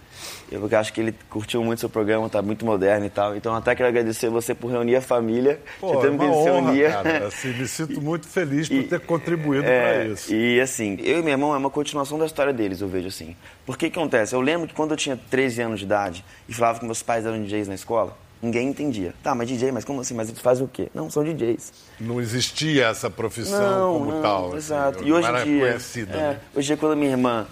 Eu 0.52 0.68
acho 0.78 0.92
que 0.92 1.00
ele 1.00 1.14
curtiu 1.30 1.64
muito 1.64 1.80
seu 1.80 1.88
programa, 1.88 2.28
tá 2.28 2.42
muito 2.42 2.64
moderno 2.66 3.06
e 3.06 3.10
tal. 3.10 3.34
Então 3.36 3.54
até 3.54 3.74
quero 3.74 3.88
agradecer 3.88 4.28
você 4.28 4.54
por 4.54 4.70
reunir 4.70 4.96
a 4.96 5.00
família. 5.00 5.58
Pô, 5.80 5.92
é 6.04 6.08
uma 6.10 6.18
que 6.18 6.24
se 6.24 6.50
honra, 6.50 6.70
unia. 6.70 6.90
cara. 6.90 7.26
Assim, 7.26 7.48
me 7.54 7.66
sinto 7.66 8.00
muito 8.02 8.26
feliz 8.28 8.68
por 8.68 8.74
E- 8.76 8.82
ter 8.84 9.00
contribuído 9.00 9.64
É, 9.66 9.80
para 10.02 10.04
isso. 10.12 10.34
E 10.34 10.60
assim, 10.60 10.98
eu 11.02 11.20
e 11.20 11.22
meu 11.22 11.32
irmão 11.32 11.54
é 11.54 11.58
uma 11.58 11.70
continuação 11.70 12.18
da 12.18 12.26
história 12.26 12.52
deles, 12.52 12.80
eu 12.80 12.88
vejo 12.88 13.08
assim. 13.08 13.34
Porque 13.64 13.88
que 13.88 13.98
acontece? 13.98 14.34
Eu 14.34 14.40
lembro 14.40 14.68
que 14.68 14.74
quando 14.74 14.90
eu 14.90 14.96
tinha 14.96 15.16
13 15.30 15.62
anos 15.62 15.78
de 15.78 15.86
idade 15.86 16.24
e 16.48 16.52
falava 16.54 16.78
que 16.78 16.84
meus 16.84 17.02
pais 17.02 17.24
eram 17.24 17.42
DJs 17.42 17.68
na 17.68 17.74
escola, 17.74 18.16
ninguém 18.42 18.68
entendia. 18.68 19.14
Tá, 19.22 19.34
mas 19.34 19.48
DJ, 19.48 19.72
mas 19.72 19.84
como 19.84 20.00
assim? 20.02 20.14
Mas 20.14 20.28
eles 20.28 20.40
fazem 20.40 20.64
o 20.64 20.68
quê? 20.68 20.88
Não, 20.94 21.10
são 21.10 21.24
DJs. 21.24 21.72
Não 21.98 22.20
existia 22.20 22.86
essa 22.88 23.08
profissão 23.10 23.60
Não, 23.92 23.98
como 23.98 24.10
não, 24.12 24.22
tal. 24.22 24.46
assim, 24.48 24.56
Exato. 24.58 25.00
não 25.00 25.08
e 25.08 25.12
hoje 25.12 25.28
em 25.28 25.44
dia. 25.44 25.66
conhecida. 25.68 26.12
é, 26.14 26.16
né? 26.20 26.40
Hoje 26.54 26.66
em 26.66 26.68
dia, 26.68 26.76
quando 26.76 26.92
a 26.92 26.96
minha 26.96 27.10
irmã, 27.10 27.46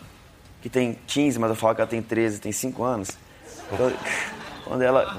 que 0.65 0.71
tem 0.71 0.97
15, 1.07 1.39
mas 1.39 1.51
eu 1.51 1.57
falo 1.57 1.75
que 1.75 1.83
ela 1.83 1.91
tem 1.91 2.01
13, 2.01 2.41
tem 2.41 2.51
5 2.51 2.83
anos. 2.83 3.11
Quando, 3.69 3.95
quando 4.65 4.81
ela. 4.83 5.19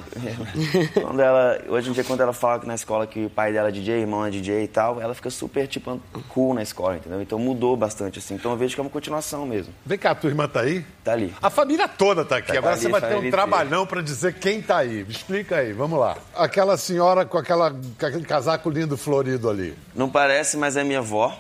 quando 1.00 1.19
ela. 1.21 1.62
Hoje 1.69 1.92
em 1.92 1.94
dia, 1.94 2.03
quando 2.03 2.21
ela 2.21 2.33
fala 2.33 2.59
que 2.59 2.65
na 2.65 2.74
escola 2.74 3.06
que 3.06 3.25
o 3.25 3.30
pai 3.30 3.53
dela 3.53 3.69
é 3.69 3.71
DJ, 3.71 4.00
irmão 4.00 4.25
é 4.25 4.31
DJ 4.31 4.63
e 4.63 4.68
tal, 4.68 5.00
ela 5.00 5.13
fica 5.13 5.30
super, 5.30 5.68
tipo, 5.68 6.01
cool 6.30 6.56
na 6.56 6.63
escola, 6.63 6.95
entendeu? 6.95 7.21
Então 7.21 7.38
mudou 7.38 7.77
bastante, 7.77 8.18
assim. 8.18 8.33
Então 8.33 8.50
eu 8.53 8.57
vejo 8.57 8.74
que 8.74 8.81
é 8.81 8.83
uma 8.83 8.89
continuação 8.89 9.45
mesmo. 9.45 9.71
Vem 9.86 10.00
cá, 10.00 10.12
a 10.12 10.15
tua 10.15 10.31
irmã 10.31 10.47
tá 10.47 10.62
aí? 10.62 10.83
Tá 11.03 11.12
ali. 11.13 11.31
A 11.39 11.51
família 11.51 11.88
toda 11.88 12.25
tá 12.25 12.38
aqui. 12.38 12.51
Tá 12.51 12.57
Agora 12.57 12.74
ali, 12.74 12.81
você 12.81 12.89
vai 12.89 13.01
ter 13.01 13.15
um 13.15 13.30
trabalhão 13.30 13.86
para 13.86 14.01
dizer 14.01 14.33
quem 14.33 14.63
tá 14.63 14.77
aí. 14.77 15.03
Me 15.03 15.12
explica 15.12 15.57
aí, 15.57 15.74
vamos 15.74 16.00
lá. 16.00 16.18
Aquela 16.33 16.75
senhora 16.75 17.24
com, 17.24 17.38
aquela, 17.38 17.69
com 17.69 18.03
aquele 18.07 18.25
casaco 18.25 18.68
lindo 18.68 18.98
florido 18.98 19.48
ali. 19.48 19.77
Não 19.94 20.09
parece, 20.09 20.57
mas 20.57 20.75
é 20.75 20.83
minha 20.83 21.00
avó, 21.00 21.38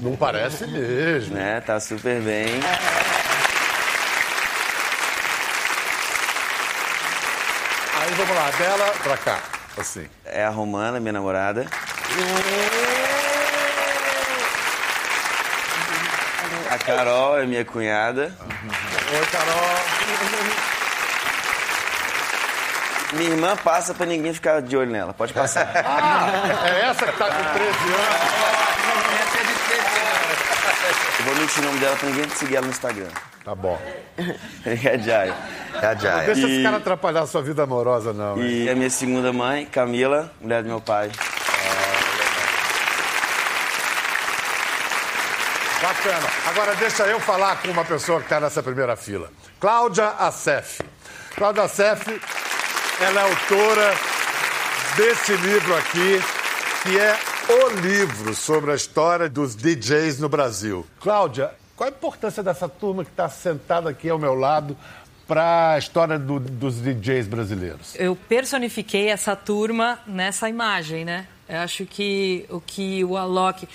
Não 0.00 0.14
parece 0.14 0.64
mesmo. 0.64 1.34
né? 1.34 1.60
Tá 1.60 1.80
super 1.80 2.20
bem. 2.20 2.60
Aí 8.08 8.14
vamos 8.14 8.34
lá, 8.34 8.50
dela 8.52 8.90
pra 9.02 9.16
cá. 9.18 9.38
Assim. 9.76 10.08
É 10.24 10.42
a 10.42 10.48
Romana, 10.48 10.98
minha 10.98 11.12
namorada. 11.12 11.66
A 16.70 16.78
Carol 16.78 17.38
é 17.38 17.44
minha 17.44 17.66
cunhada. 17.66 18.32
Oi, 19.12 19.26
Carol. 19.26 19.78
Minha 23.12 23.30
irmã 23.30 23.56
passa 23.56 23.94
pra 23.94 24.04
ninguém 24.04 24.34
ficar 24.34 24.60
de 24.60 24.76
olho 24.76 24.90
nela. 24.90 25.14
Pode 25.14 25.32
passar. 25.32 25.66
É 25.74 26.90
essa 26.90 27.06
que 27.06 27.18
tá 27.18 27.24
com 27.24 27.42
13 27.54 27.68
anos? 27.70 28.47
Eu 31.28 31.34
vou 31.34 31.42
mentir 31.42 31.62
o 31.62 31.66
nome 31.66 31.78
dela 31.78 31.96
pra 31.96 32.08
ninguém 32.08 32.28
seguir 32.30 32.56
ela 32.56 32.66
no 32.66 32.72
Instagram. 32.72 33.08
Tá 33.44 33.54
bom. 33.54 33.78
É 34.64 34.94
a 34.94 34.96
Jai. 34.98 35.34
É 35.82 35.86
a 35.86 35.94
Jaya. 35.94 36.24
Deixa 36.26 36.46
esse 36.46 36.60
E- 36.60 36.62
cara 36.62 36.76
atrapalhar 36.78 37.22
a 37.22 37.26
sua 37.26 37.42
vida 37.42 37.62
amorosa, 37.62 38.12
não. 38.12 38.36
hein? 38.38 38.64
E 38.64 38.70
a 38.70 38.74
minha 38.74 38.90
segunda 38.90 39.32
mãe, 39.32 39.66
Camila, 39.66 40.32
mulher 40.40 40.62
do 40.62 40.68
meu 40.68 40.80
pai. 40.80 41.10
Bacana. 45.82 46.26
Agora 46.48 46.74
deixa 46.74 47.04
eu 47.04 47.20
falar 47.20 47.56
com 47.62 47.68
uma 47.68 47.84
pessoa 47.84 48.18
que 48.18 48.26
está 48.26 48.40
nessa 48.40 48.62
primeira 48.62 48.96
fila. 48.96 49.30
Cláudia 49.60 50.08
Assef. 50.18 50.80
Cláudia 51.36 51.62
Assef, 51.64 52.20
ela 53.00 53.20
é 53.20 53.24
autora 53.24 53.94
desse 54.96 55.32
livro 55.36 55.76
aqui, 55.76 56.20
que 56.82 56.98
é 56.98 57.16
o 57.48 57.68
livro 57.80 58.34
sobre 58.34 58.72
a 58.72 58.74
história 58.74 59.28
dos 59.28 59.54
DJs 59.56 60.18
no 60.18 60.28
Brasil. 60.28 60.84
Cláudia, 61.00 61.50
qual 61.76 61.88
a 61.88 61.92
importância 61.92 62.42
dessa 62.42 62.68
turma 62.68 63.04
que 63.04 63.10
está 63.10 63.28
sentada 63.28 63.88
aqui 63.90 64.08
ao 64.08 64.18
meu 64.18 64.34
lado 64.34 64.76
para 65.26 65.72
a 65.72 65.78
história 65.78 66.18
do- 66.18 66.40
dos 66.40 66.76
DJs 66.80 67.26
brasileiros? 67.26 67.94
Eu 67.96 68.16
personifiquei 68.16 69.08
essa 69.08 69.34
turma 69.36 69.98
nessa 70.06 70.48
imagem, 70.48 71.04
né? 71.04 71.26
Eu 71.48 71.58
acho 71.60 71.86
que 71.86 72.44
o 72.50 72.60
que 72.60 73.04
o 73.04 73.16
Alok, 73.16 73.66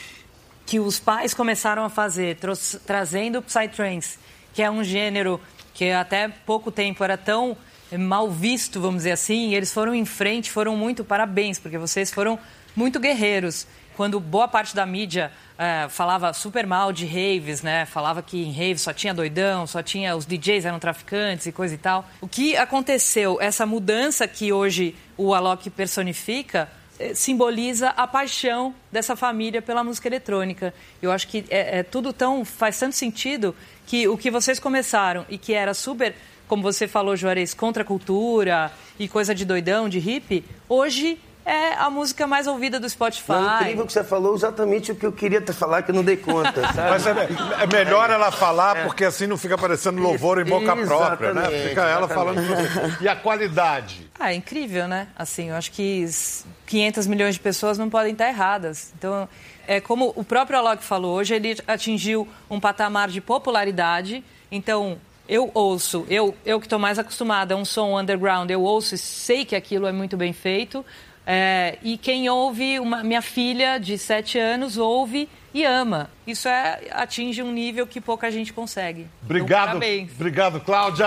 que 0.65 0.79
os 0.79 0.99
pais 0.99 1.33
começaram 1.33 1.83
a 1.83 1.89
fazer, 1.89 2.37
tros- 2.37 2.77
trazendo 2.85 3.39
o 3.39 3.41
Psytrance, 3.41 4.17
que 4.53 4.61
é 4.61 4.69
um 4.69 4.83
gênero 4.83 5.39
que 5.73 5.89
até 5.91 6.27
pouco 6.27 6.71
tempo 6.71 7.03
era 7.03 7.17
tão 7.17 7.57
mal 7.97 8.29
visto, 8.29 8.79
vamos 8.79 8.97
dizer 8.97 9.11
assim, 9.11 9.53
eles 9.53 9.71
foram 9.71 9.93
em 9.93 10.05
frente, 10.05 10.51
foram 10.51 10.75
muito 10.75 11.03
parabéns, 11.03 11.59
porque 11.59 11.77
vocês 11.77 12.11
foram 12.11 12.37
muito 12.75 12.99
guerreiros. 12.99 13.67
Quando 13.95 14.19
boa 14.19 14.47
parte 14.47 14.75
da 14.75 14.85
mídia 14.85 15.31
eh, 15.57 15.87
falava 15.87 16.33
super 16.33 16.65
mal 16.65 16.91
de 16.91 17.05
raves, 17.05 17.61
né? 17.61 17.85
Falava 17.85 18.23
que 18.23 18.43
em 18.43 18.51
raves 18.51 18.81
só 18.81 18.91
tinha 18.91 19.13
doidão, 19.13 19.67
só 19.67 19.83
tinha 19.83 20.15
os 20.15 20.25
DJs 20.25 20.65
eram 20.65 20.79
traficantes 20.79 21.45
e 21.45 21.51
coisa 21.51 21.75
e 21.75 21.77
tal. 21.77 22.09
O 22.19 22.27
que 22.27 22.57
aconteceu? 22.57 23.39
Essa 23.39 23.65
mudança 23.65 24.27
que 24.27 24.51
hoje 24.51 24.95
o 25.15 25.33
Alok 25.33 25.69
personifica 25.69 26.67
eh, 26.99 27.13
simboliza 27.13 27.89
a 27.89 28.07
paixão 28.07 28.73
dessa 28.91 29.15
família 29.15 29.61
pela 29.61 29.83
música 29.83 30.07
eletrônica. 30.07 30.73
Eu 30.99 31.11
acho 31.11 31.27
que 31.27 31.45
é, 31.49 31.79
é 31.79 31.83
tudo 31.83 32.11
tão 32.11 32.43
faz 32.43 32.79
tanto 32.79 32.95
sentido 32.95 33.55
que 33.85 34.07
o 34.07 34.17
que 34.17 34.31
vocês 34.31 34.59
começaram 34.59 35.23
e 35.29 35.37
que 35.37 35.53
era 35.53 35.73
super, 35.75 36.15
como 36.47 36.63
você 36.63 36.87
falou, 36.87 37.15
Juarez, 37.15 37.53
contra 37.53 37.83
a 37.83 37.85
cultura 37.85 38.71
e 38.97 39.07
coisa 39.07 39.35
de 39.35 39.45
doidão, 39.45 39.87
de 39.87 39.99
hippie, 39.99 40.43
hoje 40.67 41.19
é 41.45 41.73
a 41.73 41.89
música 41.89 42.25
mais 42.25 42.47
ouvida 42.47 42.79
do 42.79 42.89
Spotify. 42.89 43.31
Não, 43.33 43.61
incrível 43.61 43.85
que 43.85 43.93
você 43.93 44.03
falou 44.03 44.35
exatamente 44.35 44.91
o 44.91 44.95
que 44.95 45.05
eu 45.05 45.11
queria 45.11 45.41
te 45.41 45.51
falar, 45.53 45.81
que 45.81 45.91
eu 45.91 45.95
não 45.95 46.03
dei 46.03 46.17
conta, 46.17 46.61
sabe? 46.73 46.89
Mas 46.89 47.05
é, 47.07 47.27
é 47.63 47.67
melhor 47.67 48.09
ela 48.09 48.31
falar, 48.31 48.85
porque 48.85 49.03
assim 49.05 49.27
não 49.27 49.37
fica 49.37 49.57
parecendo 49.57 50.01
louvor 50.01 50.39
em 50.39 50.45
boca 50.45 50.75
própria, 50.75 51.33
né? 51.33 51.41
Exatamente, 51.41 51.69
Fica 51.69 51.81
ela 51.87 52.07
falando. 52.07 52.39
exatamente. 52.39 53.03
E 53.03 53.07
a 53.07 53.15
qualidade? 53.15 54.09
Ah, 54.19 54.31
é 54.31 54.35
incrível, 54.35 54.87
né? 54.87 55.07
Assim, 55.15 55.49
eu 55.49 55.55
acho 55.55 55.71
que 55.71 56.03
s- 56.03 56.45
500 56.65 57.07
milhões 57.07 57.35
de 57.35 57.41
pessoas 57.41 57.77
não 57.77 57.89
podem 57.89 58.13
estar 58.13 58.27
erradas. 58.29 58.93
Então, 58.97 59.27
é 59.67 59.79
como 59.81 60.13
o 60.15 60.23
próprio 60.23 60.57
Alok 60.59 60.83
falou, 60.83 61.15
hoje 61.17 61.35
ele 61.35 61.57
atingiu 61.67 62.27
um 62.49 62.59
patamar 62.59 63.09
de 63.09 63.19
popularidade. 63.21 64.23
Então, 64.51 64.97
eu 65.27 65.49
ouço, 65.53 66.05
eu, 66.09 66.35
eu 66.45 66.59
que 66.59 66.65
estou 66.65 66.77
mais 66.79 66.99
acostumada 66.99 67.53
a 67.53 67.57
um 67.57 67.63
som 67.65 67.97
underground, 67.99 68.49
eu 68.49 68.61
ouço 68.61 68.95
e 68.95 68.97
sei 68.97 69.45
que 69.45 69.55
aquilo 69.55 69.87
é 69.87 69.91
muito 69.91 70.17
bem 70.17 70.33
feito. 70.33 70.85
É, 71.25 71.77
e 71.81 71.97
quem 71.97 72.29
ouve, 72.29 72.79
uma- 72.79 73.03
minha 73.03 73.21
filha 73.21 73.77
de 73.79 73.97
7 73.97 74.37
anos 74.37 74.77
ouve 74.77 75.29
e 75.53 75.63
ama. 75.63 76.09
Isso 76.27 76.47
é, 76.49 76.81
atinge 76.91 77.41
um 77.41 77.51
nível 77.51 77.87
que 77.87 78.01
pouca 78.01 78.29
gente 78.31 78.51
consegue. 78.51 79.01
Então, 79.01 79.09
Obrigado. 79.37 79.67
parabéns. 79.67 80.11
Obrigado, 80.15 80.59
Cláudia. 80.61 81.05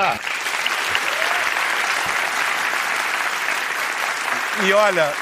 E 4.65 4.73
olha, 4.73 5.13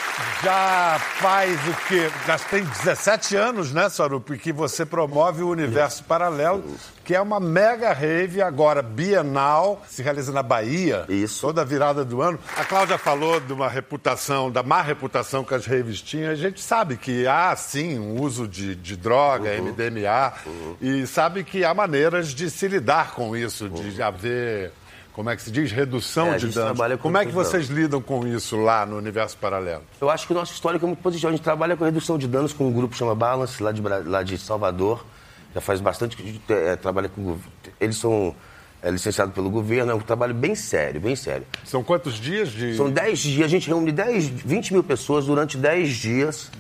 já 0.44 0.96
faz 1.16 1.58
o 1.68 1.74
quê? 1.88 2.08
Já 2.26 2.38
tem 2.38 2.62
17 2.62 3.36
anos, 3.36 3.72
né, 3.72 3.88
Sarupi, 3.88 4.38
que 4.38 4.52
você 4.52 4.86
promove 4.86 5.42
o 5.42 5.48
Universo 5.48 6.04
Paralelo, 6.04 6.62
que 7.04 7.14
é 7.14 7.20
uma 7.20 7.40
mega 7.40 7.92
rave 7.92 8.40
agora 8.40 8.80
bienal, 8.80 9.82
se 9.88 10.02
realiza 10.02 10.30
na 10.32 10.42
Bahia. 10.42 11.04
Isso. 11.08 11.40
Toda 11.40 11.62
a 11.62 11.64
virada 11.64 12.04
do 12.04 12.22
ano. 12.22 12.38
A 12.56 12.64
Cláudia 12.64 12.96
falou 12.96 13.40
de 13.40 13.52
uma 13.52 13.68
reputação, 13.68 14.50
da 14.52 14.62
má 14.62 14.80
reputação 14.80 15.42
que 15.42 15.54
as 15.54 15.66
raves 15.66 16.00
tinham. 16.00 16.30
A 16.30 16.36
gente 16.36 16.62
sabe 16.62 16.96
que 16.96 17.26
há, 17.26 17.54
sim, 17.56 17.98
um 17.98 18.20
uso 18.20 18.46
de, 18.46 18.76
de 18.76 18.96
droga, 18.96 19.50
Uhum. 19.50 19.72
MDMA, 19.72 20.32
e 20.80 21.06
sabe 21.06 21.42
que 21.42 21.64
há 21.64 21.74
maneiras 21.74 22.28
de 22.28 22.48
se 22.48 22.68
lidar 22.68 23.12
com 23.12 23.36
isso, 23.36 23.68
de 23.68 24.00
haver, 24.00 24.72
como 25.14 25.30
é 25.30 25.36
que 25.36 25.42
se 25.42 25.50
diz, 25.50 25.70
redução. 25.70 26.32
É, 26.32 26.36
de 26.38 26.48
danos. 26.48 26.76
com 26.76 26.98
Como 26.98 27.16
é 27.16 27.24
que 27.24 27.30
vocês 27.30 27.68
lidam 27.68 28.02
com 28.02 28.26
isso 28.26 28.56
lá 28.56 28.84
no 28.84 28.96
Universo 28.96 29.38
Paralelo? 29.38 29.84
Eu 30.00 30.10
acho 30.10 30.26
que 30.26 30.32
o 30.32 30.36
nosso 30.36 30.52
histórico 30.52 30.84
é 30.84 30.88
muito 30.88 31.00
positivo. 31.00 31.28
A 31.28 31.30
gente 31.30 31.42
trabalha 31.42 31.76
com 31.76 31.84
redução 31.84 32.18
de 32.18 32.26
danos 32.26 32.52
com 32.52 32.66
um 32.66 32.72
grupo 32.72 32.92
que 32.92 32.98
chama 32.98 33.14
Balance, 33.14 33.62
lá 33.62 33.70
de, 33.70 33.80
lá 33.80 34.24
de 34.24 34.36
Salvador. 34.36 35.06
Já 35.54 35.60
faz 35.60 35.80
bastante 35.80 36.16
que 36.16 36.26
gente 36.26 36.42
é, 36.52 36.74
trabalha 36.74 37.08
com... 37.08 37.38
Eles 37.80 37.96
são 37.96 38.34
é, 38.82 38.90
licenciados 38.90 39.32
pelo 39.32 39.48
governo, 39.50 39.92
é 39.92 39.94
um 39.94 40.00
trabalho 40.00 40.34
bem 40.34 40.56
sério, 40.56 41.00
bem 41.00 41.14
sério. 41.14 41.46
São 41.64 41.84
quantos 41.84 42.14
dias 42.14 42.48
de... 42.50 42.74
São 42.74 42.90
10 42.90 43.18
dias, 43.20 43.44
a 43.44 43.48
gente 43.48 43.68
reúne 43.68 43.92
10, 43.92 44.26
20 44.26 44.72
mil 44.72 44.82
pessoas 44.82 45.26
durante 45.26 45.56
10 45.56 45.90
dias. 45.90 46.50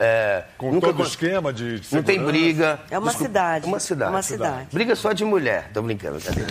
É, 0.00 0.42
Com 0.58 0.72
nunca 0.72 0.88
todo 0.88 0.96
o 0.96 0.98
con- 0.98 1.04
esquema 1.04 1.52
de 1.52 1.80
Não 1.92 2.02
tem 2.02 2.20
briga. 2.20 2.80
É 2.90 2.98
uma 2.98 3.12
cidade. 3.12 3.64
É 3.64 3.68
uma 3.68 3.78
cidade. 3.78 4.10
Uma 4.10 4.22
cidade. 4.22 4.66
Briga 4.72 4.96
só 4.96 5.12
de 5.12 5.24
mulher. 5.24 5.70
Tô 5.72 5.82
brincando, 5.82 6.18
cadê? 6.20 6.42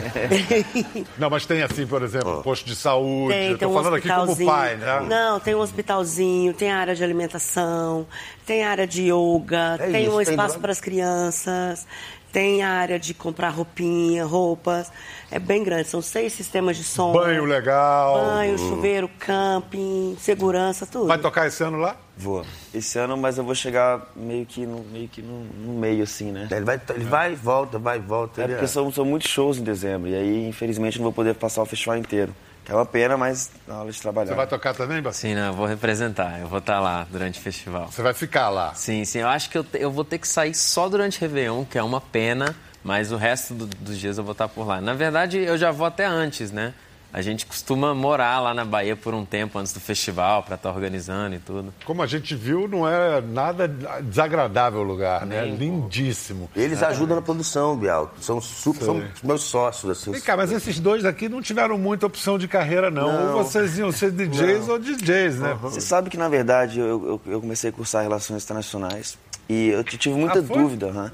Não, 1.17 1.29
mas 1.29 1.45
tem 1.45 1.61
assim, 1.61 1.85
por 1.85 2.01
exemplo, 2.03 2.41
posto 2.41 2.65
de 2.65 2.75
saúde. 2.75 3.33
Tem, 3.33 3.51
Eu 3.51 3.57
tem 3.57 3.67
tô 3.67 3.73
um 3.73 3.77
falando 3.77 3.95
aqui 3.95 4.07
como 4.07 4.31
hospitalzinho. 4.31 4.49
pai, 4.49 4.75
né? 4.77 4.99
Não, 5.07 5.39
tem 5.39 5.55
um 5.55 5.59
hospitalzinho, 5.59 6.53
tem 6.53 6.71
área 6.71 6.95
de 6.95 7.03
alimentação, 7.03 8.07
tem 8.45 8.63
área 8.63 8.87
de 8.87 9.11
yoga, 9.11 9.75
É 9.79 9.91
tem 9.91 10.03
isso, 10.05 10.13
um 10.13 10.23
tem 10.23 10.29
espaço 10.33 10.59
para 10.59 10.71
as 10.71 10.79
crianças, 10.79 11.85
tem 12.33 12.63
área 12.63 12.99
de 12.99 13.13
comprar 13.13 13.49
roupinha, 13.49 14.25
roupas. 14.25 14.91
É 15.29 15.37
bem 15.37 15.63
grande, 15.63 15.87
são 15.87 16.01
seis 16.01 16.33
sistemas 16.33 16.75
de 16.75 16.83
som. 16.83 17.13
Banho 17.13 17.45
legal. 17.45 18.25
Banho, 18.25 18.57
chuveiro, 18.57 19.07
camping, 19.19 20.17
segurança, 20.19 20.85
tudo. 20.85 21.05
Vai 21.05 21.19
tocar 21.19 21.47
esse 21.47 21.63
ano 21.63 21.77
lá? 21.77 21.95
Vou. 22.17 22.43
Esse 22.73 22.97
ano, 22.97 23.15
mas 23.15 23.37
eu 23.37 23.43
vou 23.43 23.53
chegar 23.53 24.11
meio 24.15 24.45
que 24.47 24.65
no 24.65 24.79
meio, 24.79 25.07
que 25.07 25.21
no, 25.21 25.43
no 25.43 25.79
meio 25.79 26.03
assim, 26.03 26.31
né? 26.31 26.47
Ele 26.51 26.65
vai, 26.65 26.81
ele 26.89 27.05
vai, 27.05 27.35
volta, 27.35 27.77
vai, 27.77 27.99
volta. 27.99 28.41
É 28.41 28.47
porque 28.47 28.67
são, 28.67 28.91
são 28.91 29.05
muitos 29.05 29.29
shows 29.29 29.59
em 29.59 29.63
dezembro. 29.63 30.09
E 30.09 30.15
aí, 30.15 30.47
infelizmente, 30.47 30.97
não 30.97 31.03
vou 31.03 31.13
poder 31.13 31.35
passar 31.35 31.61
o 31.61 31.65
festival 31.65 31.97
inteiro. 31.97 32.35
Que 32.65 32.71
é 32.71 32.75
uma 32.75 32.85
pena, 32.85 33.17
mas 33.17 33.51
na 33.67 33.81
hora 33.81 33.91
de 33.91 34.01
trabalhar. 34.01 34.29
Você 34.29 34.35
vai 34.35 34.47
tocar 34.47 34.73
também, 34.73 35.01
Baci? 35.01 35.19
Sim, 35.21 35.35
não, 35.35 35.47
eu 35.47 35.53
vou 35.53 35.65
representar, 35.65 36.39
eu 36.39 36.47
vou 36.47 36.59
estar 36.59 36.79
lá 36.79 37.05
durante 37.09 37.37
o 37.39 37.41
festival. 37.41 37.87
Você 37.91 38.01
vai 38.01 38.13
ficar 38.13 38.49
lá. 38.49 38.73
Sim, 38.73 39.03
sim, 39.03 39.19
eu 39.19 39.27
acho 39.27 39.49
que 39.49 39.57
eu, 39.57 39.63
te- 39.63 39.79
eu 39.79 39.91
vou 39.91 40.05
ter 40.05 40.17
que 40.17 40.27
sair 40.27 40.53
só 40.53 40.87
durante 40.87 41.19
Réveillon, 41.19 41.65
que 41.65 41.77
é 41.77 41.83
uma 41.83 41.99
pena, 41.99 42.55
mas 42.83 43.11
o 43.11 43.17
resto 43.17 43.53
do- 43.53 43.65
dos 43.65 43.97
dias 43.97 44.17
eu 44.17 44.23
vou 44.23 44.31
estar 44.31 44.47
por 44.47 44.65
lá. 44.65 44.79
Na 44.79 44.93
verdade, 44.93 45.37
eu 45.39 45.57
já 45.57 45.71
vou 45.71 45.85
até 45.85 46.05
antes, 46.05 46.51
né? 46.51 46.73
A 47.13 47.21
gente 47.21 47.45
costuma 47.45 47.93
morar 47.93 48.39
lá 48.39 48.55
na 48.55 48.65
Bahia 48.65 48.95
por 48.95 49.13
um 49.13 49.23
tempo 49.23 49.59
antes 49.59 49.71
do 49.71 49.79
festival, 49.79 50.41
para 50.41 50.55
estar 50.55 50.71
organizando 50.71 51.35
e 51.35 51.39
tudo. 51.39 51.71
Como 51.85 52.01
a 52.01 52.07
gente 52.07 52.33
viu, 52.35 52.67
não 52.67 52.89
é 52.89 53.21
nada 53.21 53.67
desagradável 54.01 54.79
o 54.79 54.83
lugar, 54.83 55.23
né? 55.23 55.45
Lindíssimo. 55.45 56.49
Eles 56.55 56.81
ajudam 56.81 57.15
na 57.15 57.21
produção, 57.21 57.77
Bial. 57.77 58.11
São, 58.19 58.41
super, 58.41 58.83
são 58.83 59.03
meus 59.23 59.43
sócios, 59.43 59.91
assim. 59.91 60.11
Vem 60.11 60.21
cá, 60.21 60.35
mas 60.35 60.51
esses 60.51 60.79
dois 60.79 61.05
aqui 61.05 61.29
não 61.29 61.39
tiveram 61.39 61.77
muita 61.77 62.07
opção 62.07 62.37
de 62.39 62.47
carreira, 62.47 62.89
não. 62.89 63.35
Ou 63.37 63.43
vocês 63.43 63.77
iam 63.77 63.91
ser 63.91 64.09
DJs 64.11 64.67
ou 64.69 64.79
DJs, 64.79 65.39
né? 65.39 65.55
Você 65.61 65.81
sabe 65.81 66.09
que, 66.09 66.17
na 66.17 66.27
verdade, 66.27 66.79
eu, 66.79 67.21
eu, 67.25 67.33
eu 67.33 67.41
comecei 67.41 67.69
a 67.69 67.73
cursar 67.73 68.01
Relações 68.01 68.43
Internacionais 68.43 69.19
e 69.47 69.69
eu 69.69 69.83
tive 69.83 70.15
muita 70.15 70.39
Ah, 70.39 70.41
dúvida. 70.41 70.91
né? 70.91 71.11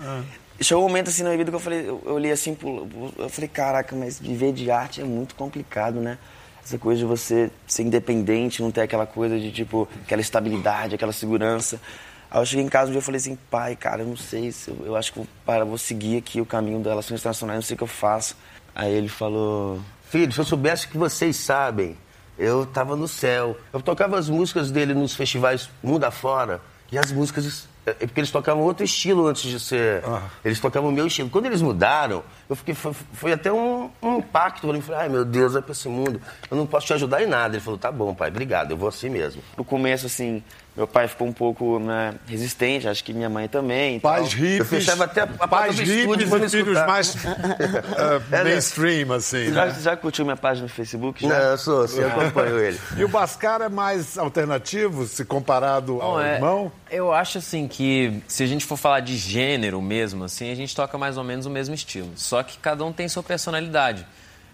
E 0.49 0.49
Chegou 0.62 0.84
um 0.84 0.88
momento 0.88 1.10
assim 1.10 1.24
na 1.24 1.30
minha 1.30 1.38
vida 1.38 1.52
que 1.52 1.56
eu 1.56 1.60
falei, 1.60 1.88
eu, 1.88 2.02
olhei 2.06 2.32
assim, 2.32 2.58
eu 3.18 3.30
falei, 3.30 3.48
caraca, 3.48 3.96
mas 3.96 4.20
viver 4.20 4.52
de 4.52 4.70
arte 4.70 5.02
é 5.02 5.04
muito 5.04 5.36
complicado, 5.36 6.00
né? 6.00 6.18
Essa 6.64 6.78
coisa 6.78 7.00
de 7.00 7.06
você 7.06 7.50
ser 7.66 7.84
independente, 7.84 8.62
não 8.62 8.70
ter 8.70 8.82
aquela 8.82 9.06
coisa 9.06 9.40
de, 9.40 9.52
tipo, 9.52 9.88
aquela 10.04 10.22
estabilidade, 10.22 10.96
aquela 10.96 11.14
segurança. 11.14 11.80
Aí 12.30 12.42
eu 12.42 12.46
cheguei 12.46 12.66
em 12.66 12.70
casa 12.70 12.90
um 12.90 12.92
dia 12.92 13.00
e 13.00 13.04
falei 13.04 13.18
assim, 13.18 13.38
pai, 13.50 13.76
cara, 13.76 14.02
eu 14.02 14.08
não 14.08 14.18
sei, 14.18 14.52
se 14.52 14.70
eu, 14.70 14.78
eu 14.86 14.96
acho 14.96 15.14
que 15.14 15.20
eu 15.20 15.28
para, 15.46 15.64
vou 15.64 15.78
seguir 15.78 16.18
aqui 16.18 16.42
o 16.42 16.46
caminho 16.46 16.80
das 16.80 16.92
relações 16.92 17.20
internacionais, 17.22 17.56
não 17.58 17.64
sei 17.64 17.76
o 17.76 17.78
que 17.78 17.84
eu 17.84 17.88
faço. 17.88 18.36
Aí 18.76 18.94
ele 18.94 19.10
falou, 19.10 19.80
Filho, 20.10 20.32
se 20.34 20.40
eu 20.40 20.46
soubesse 20.46 20.88
que 20.88 20.98
vocês 20.98 21.36
sabem, 21.36 21.96
eu 22.36 22.66
tava 22.66 22.96
no 22.96 23.08
céu. 23.08 23.56
Eu 23.72 23.80
tocava 23.80 24.18
as 24.18 24.28
músicas 24.28 24.72
dele 24.72 24.96
nos 24.96 25.14
festivais 25.14 25.70
mundo 25.84 26.04
afora. 26.04 26.62
E 26.92 26.98
as 26.98 27.12
músicas. 27.12 27.69
É 27.86 27.94
porque 27.94 28.20
eles 28.20 28.32
tocavam 28.32 28.64
outro 28.64 28.84
estilo 28.84 29.28
antes 29.28 29.50
de 29.50 29.60
ser. 29.60 30.04
Eles 30.44 30.60
tocavam 30.60 30.90
o 30.90 30.92
meu 30.92 31.08
estilo. 31.08 31.30
Quando 31.30 31.46
eles 31.46 31.62
mudaram, 31.62 32.24
eu 32.50 32.56
fiquei. 32.56 32.76
Foi, 32.76 32.94
foi 33.14 33.34
até 33.34 33.52
um, 33.52 33.90
um 34.02 34.18
impacto. 34.18 34.68
Eu 34.68 34.82
falei, 34.82 35.02
ai 35.02 35.10
meu 35.10 35.26
Deus, 35.26 35.54
vai 35.54 35.62
pra 35.62 35.72
esse 35.72 35.88
mundo. 35.88 36.22
Eu 36.50 36.58
não 36.58 36.66
posso 36.66 36.88
te 36.88 36.94
ajudar 36.94 37.24
em 37.24 37.28
nada. 37.28 37.56
Ele 37.56 37.64
falou, 37.64 37.80
tá 37.80 37.92
bom, 37.92 38.14
pai, 38.14 38.30
obrigado, 38.30 38.72
eu 38.72 38.78
vou 38.78 38.90
assim 38.90 39.10
mesmo. 39.10 39.42
no 39.58 39.64
começo, 39.64 40.06
assim, 40.06 40.44
meu 40.76 40.88
pai 40.88 41.08
ficou 41.08 41.28
um 41.28 41.34
pouco 41.34 41.78
né, 41.80 42.16
resistente, 42.26 42.88
acho 42.88 43.04
que 43.04 43.12
minha 43.12 43.30
mãe 43.30 43.48
também. 43.48 43.98
e 43.98 44.00
Pais 44.00 44.34
hippies. 44.34 44.60
Eu 44.60 44.66
fechava 44.66 45.04
até 45.04 45.22
a 45.22 45.48
Pais 45.48 45.76
do 45.76 45.84
hippies 45.84 46.54
e 46.54 46.58
filhos 46.58 46.78
mais 46.86 47.16
uh, 47.16 47.20
É, 48.32 48.44
mainstream, 48.44 49.12
assim. 49.12 49.52
Já, 49.52 49.66
né? 49.66 49.76
já 49.82 49.98
curtiu 49.98 50.24
minha 50.24 50.38
página 50.38 50.68
no 50.68 50.70
Facebook? 50.70 51.24
Não, 51.24 51.36
Já? 51.36 51.42
eu 51.42 51.58
sou, 51.58 51.82
assim, 51.84 52.00
eu 52.00 52.08
acompanho 52.08 52.60
ele. 52.60 52.80
E 52.98 53.04
o 53.04 53.08
Bascar 53.08 53.62
é 53.62 53.70
mais 53.70 54.18
alternativo 54.18 55.06
se 55.06 55.26
comparado 55.26 56.02
ao 56.02 56.14
Bom, 56.14 56.22
é, 56.22 56.36
irmão? 56.36 56.72
Eu 56.90 57.12
acho 57.12 57.40
assim 57.40 57.68
que 57.68 58.22
se 58.28 58.44
a 58.44 58.48
gente 58.48 58.66
for 58.66 58.78
falar 58.78 59.02
de 59.02 59.18
gênero 59.18 59.82
mesmo, 59.82 60.24
assim, 60.24 60.52
a 60.52 60.56
gente 60.56 60.76
toca 60.76 60.98
mais 60.98 61.18
ou 61.18 61.24
menos 61.24 61.46
o 61.46 61.50
mesmo 61.50 61.76
estilo. 61.76 62.12
Só 62.16 62.42
que 62.42 62.58
cada 62.58 62.86
um 62.86 62.94
tem 62.94 63.08
sua 63.08 63.24
personalidade. 63.24 64.06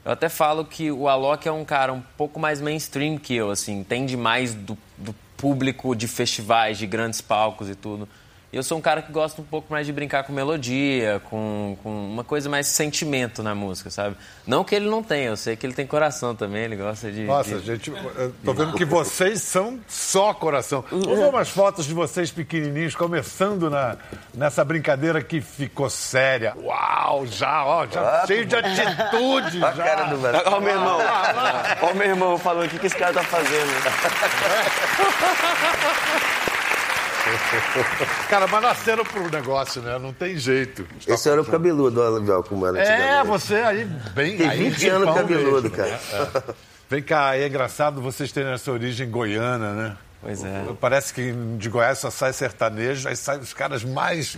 Eu 0.03 0.11
até 0.11 0.29
falo 0.29 0.65
que 0.65 0.91
o 0.91 1.07
Alok 1.07 1.47
é 1.47 1.51
um 1.51 1.65
cara 1.65 1.91
um 1.91 2.01
pouco 2.15 2.39
mais 2.39 2.61
mainstream 2.61 3.17
que 3.17 3.35
eu, 3.35 3.49
assim, 3.49 3.79
entende 3.79 4.15
mais 4.15 4.53
do, 4.53 4.77
do 4.97 5.15
público 5.45 5.95
de 5.95 6.07
festivais, 6.07 6.75
de 6.75 6.87
grandes 6.87 7.21
palcos 7.21 7.69
e 7.69 7.75
tudo. 7.75 8.09
Eu 8.55 8.63
sou 8.63 8.77
um 8.77 8.81
cara 8.81 9.01
que 9.01 9.11
gosta 9.11 9.41
um 9.41 9.43
pouco 9.43 9.67
mais 9.69 9.85
de 9.85 9.91
brincar 9.91 10.23
com 10.23 10.31
melodia, 10.31 11.21
com, 11.29 11.77
com 11.83 11.89
uma 11.89 12.23
coisa 12.23 12.49
mais 12.49 12.67
sentimento 12.67 13.43
na 13.43 13.53
música, 13.53 13.89
sabe? 13.89 14.15
Não 14.47 14.63
que 14.63 14.73
ele 14.73 14.89
não 14.89 15.03
tenha, 15.03 15.27
eu 15.27 15.35
sei 15.35 15.57
que 15.57 15.65
ele 15.65 15.73
tem 15.73 15.85
coração 15.85 16.33
também, 16.33 16.63
ele 16.63 16.77
gosta 16.77 17.11
de. 17.11 17.23
Nossa, 17.23 17.59
de... 17.59 17.65
gente, 17.65 17.89
eu 17.91 18.33
tô 18.45 18.53
vendo 18.53 18.71
que 18.77 18.85
vocês 18.85 19.41
são 19.41 19.77
só 19.89 20.33
coração. 20.33 20.85
Vou 20.89 21.17
ver 21.17 21.25
umas 21.25 21.49
fotos 21.49 21.85
de 21.85 21.93
vocês 21.93 22.31
pequenininhos 22.31 22.95
começando 22.95 23.69
na, 23.69 23.97
nessa 24.33 24.63
brincadeira 24.63 25.21
que 25.21 25.41
ficou 25.41 25.89
séria. 25.89 26.53
Uau, 26.55 27.27
já, 27.27 27.65
ó, 27.65 27.85
já 27.85 28.21
Ah, 28.21 28.25
cheio 28.25 28.45
de 28.45 28.55
atitude. 28.55 29.57
Olha 29.57 29.67
a 29.67 29.73
já. 29.73 29.83
cara 29.83 30.03
do 30.05 30.17
Brasil. 30.17 30.49
O 30.49 30.61
meu 30.61 30.73
irmão. 30.73 30.97
Olha 31.81 31.91
o 31.91 31.95
meu 31.97 32.07
irmão 32.07 32.37
falando, 32.37 32.67
o 32.67 32.69
que, 32.69 32.79
que 32.79 32.87
esse 32.87 32.95
cara 32.95 33.11
tá 33.11 33.23
fazendo? 33.23 33.73
Cara, 38.29 38.47
mas 38.47 38.61
nasceram 38.61 39.03
pro 39.03 39.29
negócio, 39.29 39.81
né? 39.81 39.97
Não 39.99 40.13
tem 40.13 40.37
jeito. 40.37 40.85
Esse 41.07 41.29
era 41.29 41.41
o 41.41 41.45
cabeludo, 41.45 42.01
olha, 42.01 42.23
Bial, 42.23 42.43
como 42.43 42.65
era 42.65 42.79
É, 42.79 43.23
você 43.23 43.55
aí 43.55 43.85
bem. 44.13 44.37
Tem 44.37 44.47
aí 44.47 44.69
20 44.69 44.89
anos 44.89 45.15
cabeludo, 45.15 45.69
mesmo, 45.69 45.77
cara. 45.77 45.89
né? 45.89 45.99
É. 46.49 46.53
Vem 46.87 47.01
cá, 47.01 47.35
é 47.35 47.47
engraçado 47.47 48.01
vocês 48.01 48.31
terem 48.31 48.51
essa 48.53 48.71
origem 48.71 49.09
goiana, 49.09 49.73
né? 49.73 49.97
Pois 50.21 50.43
é. 50.43 50.65
Parece 50.79 51.13
que 51.13 51.33
de 51.57 51.69
Goiás 51.69 51.99
só 51.99 52.09
sai 52.09 52.33
sertanejo, 52.33 53.07
aí 53.07 53.15
saem 53.15 53.41
os 53.41 53.53
caras 53.53 53.83
mais 53.83 54.37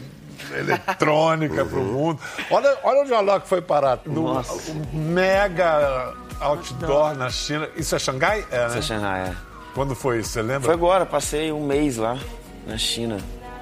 eletrônica 0.53 1.63
pro 1.65 1.81
mundo. 1.81 2.19
Olha, 2.51 2.77
olha 2.83 3.01
onde 3.01 3.11
o 3.11 3.15
Alok 3.15 3.47
foi 3.47 3.61
parar. 3.61 3.99
No 4.05 4.33
Nossa. 4.33 4.71
um 4.71 4.99
mega 5.13 6.13
outdoor 6.41 7.15
na 7.15 7.29
China. 7.29 7.69
Isso 7.75 7.95
é 7.95 7.99
Xangai? 7.99 8.45
É, 8.51 8.59
né? 8.59 8.67
Isso 8.67 8.77
é 8.77 8.81
Shanghai, 8.81 9.29
é. 9.29 9.35
Quando 9.73 9.95
foi 9.95 10.19
isso? 10.19 10.31
Você 10.31 10.41
lembra? 10.41 10.61
Foi 10.61 10.73
agora, 10.73 11.05
passei 11.05 11.51
um 11.53 11.65
mês 11.65 11.95
lá 11.95 12.17
na 12.67 12.77
China. 12.77 13.17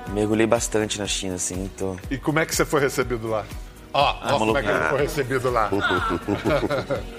Mergulhei 0.10 0.46
bastante 0.48 1.00
na 1.00 1.08
China, 1.08 1.36
assim, 1.36 1.70
tô... 1.78 1.96
E 2.10 2.18
como 2.18 2.40
é 2.40 2.46
que 2.46 2.56
você 2.56 2.66
foi 2.66 2.82
recebido 2.82 3.28
lá? 3.28 3.46
Ó, 3.94 4.16
ó 4.24 4.38
como 4.38 4.58
é 4.58 4.62
que 4.62 4.70
ele 4.70 4.90
foi 4.90 5.02
recebido 5.04 5.50
lá. 5.50 5.70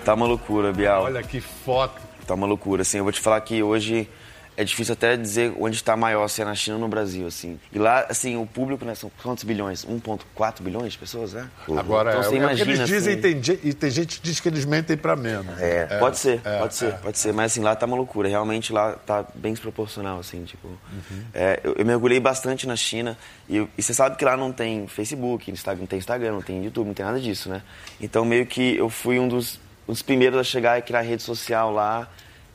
Tá 0.04 0.14
uma 0.14 0.26
loucura, 0.26 0.72
Bial. 0.72 1.04
Olha 1.04 1.22
que 1.22 1.40
foto. 1.40 2.02
Tá 2.26 2.34
uma 2.34 2.46
loucura, 2.46 2.82
assim. 2.82 2.98
Eu 2.98 3.04
vou 3.04 3.12
te 3.12 3.20
falar 3.20 3.40
que 3.40 3.62
hoje 3.62 4.08
é 4.56 4.64
difícil 4.64 4.94
até 4.94 5.16
dizer 5.16 5.52
onde 5.60 5.76
está 5.76 5.96
maior, 5.96 6.26
se 6.28 6.40
é 6.40 6.44
na 6.44 6.54
China 6.54 6.76
ou 6.76 6.80
no 6.82 6.88
Brasil, 6.88 7.26
assim. 7.26 7.60
E 7.72 7.78
lá, 7.78 8.06
assim, 8.08 8.36
o 8.36 8.46
público, 8.46 8.84
né, 8.84 8.94
são 8.94 9.10
quantos 9.22 9.44
bilhões? 9.44 9.84
1,4 9.84 10.62
bilhões 10.62 10.92
de 10.94 10.98
pessoas, 10.98 11.32
né? 11.34 11.48
Agora, 11.76 12.10
Então, 12.10 12.20
é, 12.20 12.24
você 12.24 12.26
é 12.26 12.28
o 12.28 12.30
que 12.32 12.36
imagina, 12.38 12.72
eles 12.72 12.88
dizem 12.88 13.12
assim- 13.14 13.18
e 13.18 13.22
tem, 13.34 13.42
ge- 13.42 13.60
e 13.62 13.74
tem 13.74 13.90
gente 13.90 14.18
que 14.20 14.26
diz 14.26 14.40
que 14.40 14.48
eles 14.48 14.64
mentem 14.64 14.96
pra 14.96 15.14
menos. 15.14 15.60
É, 15.60 15.98
pode 15.98 16.18
ser, 16.18 16.40
é, 16.44 16.58
pode 16.58 16.74
ser, 16.74 16.86
é. 16.88 16.92
pode 16.92 17.18
ser. 17.18 17.32
Mas 17.32 17.52
assim, 17.52 17.60
lá 17.62 17.76
tá 17.76 17.84
uma 17.86 17.96
loucura. 17.96 18.28
Realmente 18.28 18.72
lá 18.72 18.92
tá 18.92 19.24
bem 19.34 19.52
desproporcional, 19.52 20.18
assim, 20.20 20.44
tipo. 20.44 20.66
Uhum. 20.68 21.22
É, 21.34 21.60
eu, 21.62 21.74
eu 21.78 21.84
mergulhei 21.84 22.18
bastante 22.18 22.66
na 22.66 22.76
China 22.76 23.16
e, 23.48 23.58
e 23.76 23.82
você 23.82 23.92
sabe 23.92 24.16
que 24.16 24.24
lá 24.24 24.36
não 24.36 24.52
tem 24.52 24.86
Facebook, 24.86 25.50
Instagram, 25.50 25.80
não 25.82 25.86
tem 25.86 25.98
Instagram, 25.98 26.32
não 26.32 26.42
tem 26.42 26.64
YouTube, 26.64 26.86
não 26.86 26.94
tem 26.94 27.04
nada 27.04 27.20
disso, 27.20 27.48
né? 27.48 27.62
Então 28.00 28.24
meio 28.24 28.46
que 28.46 28.76
eu 28.76 28.88
fui 28.88 29.18
um 29.18 29.28
dos, 29.28 29.60
um 29.86 29.92
dos 29.92 30.02
primeiros 30.02 30.38
a 30.40 30.44
chegar 30.44 30.78
e 30.78 30.82
criar 30.82 31.02
rede 31.02 31.22
social 31.22 31.70
lá. 31.72 32.08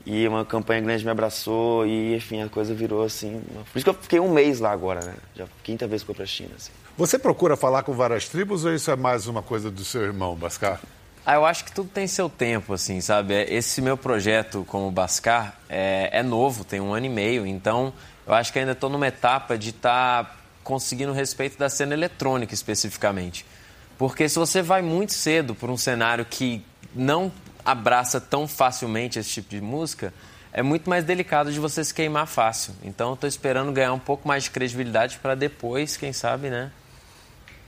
E 0.06 0.28
uma 0.28 0.44
campanha 0.44 0.82
grande 0.82 1.04
me 1.06 1.12
abraçou 1.12 1.86
e, 1.86 2.16
enfim, 2.16 2.42
a 2.42 2.50
coisa 2.50 2.74
virou 2.74 3.04
assim. 3.04 3.42
Por 3.72 3.78
isso 3.78 3.84
que 3.84 3.90
eu 3.90 3.94
fiquei 3.94 4.20
um 4.20 4.32
mês 4.32 4.60
lá 4.60 4.72
agora, 4.72 5.06
né? 5.06 5.14
Já 5.36 5.46
quinta 5.64 5.88
vez 5.88 6.02
que 6.04 6.10
eu 6.10 6.16
fui 6.16 6.24
pra 6.24 6.26
China, 6.26 6.52
assim. 6.56 6.72
Você 6.98 7.20
procura 7.20 7.56
falar 7.56 7.84
com 7.84 7.94
várias 7.94 8.28
tribos 8.28 8.66
ou 8.66 8.74
isso 8.74 8.90
é 8.92 8.96
mais 8.96 9.28
uma 9.28 9.42
coisa 9.42 9.70
do 9.70 9.84
seu 9.84 10.02
irmão, 10.02 10.36
Bascar? 10.36 10.80
Ah, 11.26 11.36
eu 11.36 11.46
acho 11.46 11.66
que 11.66 11.72
tudo 11.72 11.90
tem 11.90 12.08
seu 12.08 12.28
tempo, 12.28 12.74
assim, 12.74 13.00
sabe? 13.00 13.36
É, 13.36 13.54
Esse 13.54 13.82
meu 13.82 13.96
projeto 13.96 14.66
como 14.68 14.90
Bascar 14.90 15.56
é, 15.70 16.10
é 16.12 16.24
novo, 16.24 16.64
tem 16.64 16.82
um 16.82 16.94
ano 16.94 17.06
e 17.06 17.10
meio, 17.10 17.46
então 17.46 17.94
eu 18.26 18.34
acho 18.34 18.52
que 18.52 18.58
ainda 18.58 18.72
estou 18.72 18.90
numa 18.90 19.08
etapa 19.08 19.58
de 19.58 19.70
estar 19.70 20.40
conseguindo 20.64 21.12
respeito 21.12 21.58
da 21.58 21.70
cena 21.70 21.94
eletrônica 21.94 22.54
especificamente. 22.54 23.46
Porque 23.98 24.28
se 24.28 24.40
você 24.40 24.64
vai 24.64 24.82
muito 24.82 25.14
cedo 25.14 25.54
por 25.54 25.70
um 25.70 25.78
cenário 25.78 26.26
que 26.26 26.64
não 26.96 27.32
abraça 27.66 28.20
tão 28.20 28.48
facilmente 28.48 29.20
esse 29.20 29.30
tipo 29.30 29.50
de 29.50 29.62
música, 29.62 30.14
é 30.54 30.62
muito 30.62 30.90
mais 30.90 31.04
delicado 31.04 31.52
de 31.52 31.60
você 31.60 31.84
se 31.84 31.94
queimar 31.94 32.28
fácil. 32.28 32.74
Então 32.84 33.10
eu 33.10 33.14
estou 33.14 33.28
esperando 33.28 33.72
ganhar 33.72 33.94
um 33.94 34.00
pouco 34.00 34.28
mais 34.28 34.44
de 34.44 34.52
credibilidade 34.52 35.20
para 35.22 35.36
depois, 35.36 35.96
quem 35.96 36.12
sabe, 36.12 36.50
né? 36.50 36.72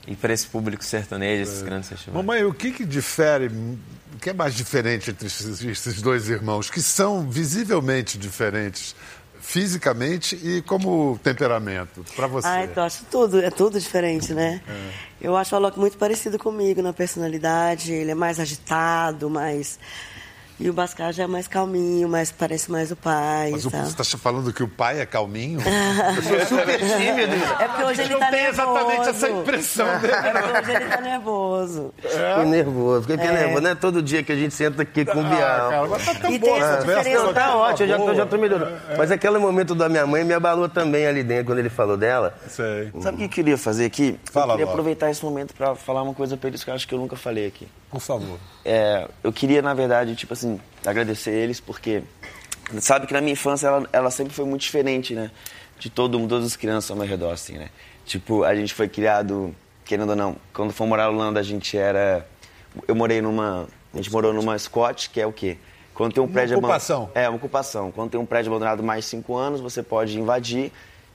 Ir 0.05 0.17
para 0.17 0.33
esse 0.33 0.45
público 0.45 0.83
sertanejo, 0.83 1.43
esses 1.43 1.61
grandes 1.61 1.87
festivais. 1.87 2.25
Mamãe, 2.25 2.43
o 2.43 2.53
que, 2.53 2.71
que 2.71 2.85
difere, 2.85 3.47
o 3.47 4.17
que 4.19 4.31
é 4.31 4.33
mais 4.33 4.53
diferente 4.53 5.11
entre 5.11 5.27
esses, 5.27 5.63
esses 5.63 6.01
dois 6.01 6.27
irmãos, 6.27 6.69
que 6.69 6.81
são 6.81 7.29
visivelmente 7.29 8.17
diferentes 8.17 8.93
fisicamente 9.43 10.39
e 10.41 10.61
como 10.61 11.19
temperamento, 11.21 12.03
para 12.15 12.27
você? 12.27 12.47
Ah, 12.47 12.63
então 12.63 12.83
acho 12.83 13.03
tudo, 13.11 13.39
é 13.41 13.51
tudo 13.51 13.77
diferente, 13.77 14.33
né? 14.33 14.61
Eu 15.21 15.35
acho 15.35 15.53
o 15.53 15.57
Alok 15.57 15.77
muito 15.77 15.97
parecido 15.97 16.39
comigo 16.39 16.81
na 16.81 16.93
personalidade, 16.93 17.91
ele 17.91 18.11
é 18.11 18.15
mais 18.15 18.39
agitado, 18.39 19.29
mais... 19.29 19.77
E 20.59 20.69
o 20.69 20.73
Bascar 20.73 21.11
já 21.11 21.23
é 21.23 21.27
mais 21.27 21.47
calminho, 21.47 22.07
mais, 22.07 22.31
parece 22.31 22.71
mais 22.71 22.91
o 22.91 22.95
pai, 22.95 23.49
Mas 23.51 23.65
o, 23.65 23.71
tá? 23.71 23.83
você 23.85 24.01
está 24.01 24.17
falando 24.17 24.53
que 24.53 24.61
o 24.63 24.67
pai 24.67 24.99
é 25.01 25.05
calminho? 25.05 25.59
Super 26.47 26.77
tímido. 26.79 27.35
É 27.59 27.67
porque 27.67 27.83
hoje 27.83 28.01
ele 28.03 28.13
não 28.13 28.19
tá 28.19 28.27
tem 28.29 28.43
nervoso. 28.43 28.61
exatamente 28.71 29.09
essa 29.09 29.29
impressão 29.29 29.99
dele. 29.99 30.13
É 30.13 30.31
porque 30.31 30.59
hoje 30.59 30.71
ele 30.71 30.85
tá 30.85 31.01
nervoso. 31.01 31.93
Fiquei 31.97 32.45
nervoso, 32.45 33.01
fiquei 33.07 33.27
nervoso. 33.31 33.61
Não 33.61 33.69
é 33.71 33.75
todo 33.75 34.01
dia 34.01 34.23
que 34.23 34.31
a 34.31 34.35
gente 34.35 34.53
senta 34.53 34.83
aqui 34.83 35.03
com 35.05 35.17
o 35.21 35.25
Ah, 35.25 35.29
Bial. 35.29 35.69
cara, 35.69 35.87
mas 35.87 36.05
tá 36.05 36.15
tão 36.15 36.31
E 36.31 36.39
boa 36.39 36.53
tem 36.53 36.61
conversa. 36.61 36.85
diferença. 36.87 37.23
Não, 37.23 37.33
tá 37.33 37.43
Tá 37.43 37.55
ótimo, 37.57 37.83
eu 37.91 37.97
já, 37.97 38.03
eu 38.05 38.15
já 38.15 38.25
tô 38.25 38.37
melhorando. 38.37 38.77
Mas 38.97 39.11
aquele 39.11 39.37
momento 39.39 39.75
da 39.75 39.89
minha 39.89 40.05
mãe 40.07 40.23
me 40.23 40.33
abalou 40.33 40.69
também 40.69 41.05
ali 41.05 41.23
dentro, 41.23 41.45
quando 41.47 41.59
ele 41.59 41.69
falou 41.69 41.97
dela. 41.97 42.35
Sei. 42.47 42.91
Sabe 43.01 43.15
o 43.15 43.17
que 43.19 43.25
eu 43.25 43.29
queria 43.29 43.57
fazer 43.57 43.85
aqui? 43.85 44.17
Fala, 44.31 44.53
eu 44.53 44.57
queria 44.57 44.65
Ló. 44.65 44.71
aproveitar 44.71 45.09
esse 45.11 45.23
momento 45.25 45.53
para 45.53 45.75
falar 45.75 46.03
uma 46.03 46.13
coisa 46.13 46.37
para 46.37 46.47
eles 46.49 46.63
que 46.63 46.69
eu 46.69 46.73
acho 46.73 46.87
que 46.87 46.93
eu 46.95 46.99
nunca 46.99 47.15
falei 47.15 47.47
aqui. 47.47 47.67
Por 47.91 47.99
favor. 47.99 48.39
É, 48.65 49.07
eu 49.23 49.31
queria, 49.31 49.61
na 49.61 49.73
verdade, 49.73 50.15
tipo 50.15 50.33
assim, 50.33 50.42
agradecer 50.85 51.31
eles, 51.31 51.59
porque 51.59 52.03
sabe 52.79 53.07
que 53.07 53.13
na 53.13 53.21
minha 53.21 53.33
infância 53.33 53.67
ela, 53.67 53.87
ela 53.91 54.11
sempre 54.11 54.33
foi 54.33 54.45
muito 54.45 54.61
diferente, 54.61 55.13
né? 55.13 55.31
De 55.79 55.89
todo 55.89 56.17
mundo, 56.19 56.29
todas 56.29 56.45
as 56.45 56.55
crianças 56.55 56.89
ao 56.91 56.97
meu 56.97 57.05
redor, 57.07 57.31
assim, 57.31 57.57
né? 57.57 57.69
Tipo, 58.05 58.43
a 58.43 58.55
gente 58.55 58.73
foi 58.73 58.87
criado, 58.87 59.55
querendo 59.85 60.11
ou 60.11 60.15
não, 60.15 60.35
quando 60.53 60.71
for 60.73 60.85
morar 60.87 61.03
na 61.03 61.09
Holanda, 61.09 61.39
a 61.39 61.43
gente 61.43 61.77
era. 61.77 62.25
Eu 62.87 62.95
morei 62.95 63.21
numa. 63.21 63.67
A 63.93 63.97
gente 63.97 64.11
morou 64.11 64.33
numa 64.33 64.57
Scott, 64.57 65.09
que 65.09 65.21
é 65.21 65.25
o 65.27 65.31
quê? 65.31 65.57
Quando 65.93 66.13
tem 66.13 66.23
um 66.23 66.27
prédio 66.27 66.57
aban- 66.57 66.67
ocupação. 66.67 67.11
É, 67.13 67.29
uma 67.29 67.35
ocupação. 67.37 67.91
Quando 67.91 68.11
tem 68.11 68.19
um 68.19 68.25
prédio 68.25 68.51
abandonado 68.51 68.81
mais 68.81 69.03
de 69.05 69.11
cinco 69.11 69.35
anos, 69.37 69.61
você 69.61 69.83
pode 69.83 70.19
invadir. 70.19 70.71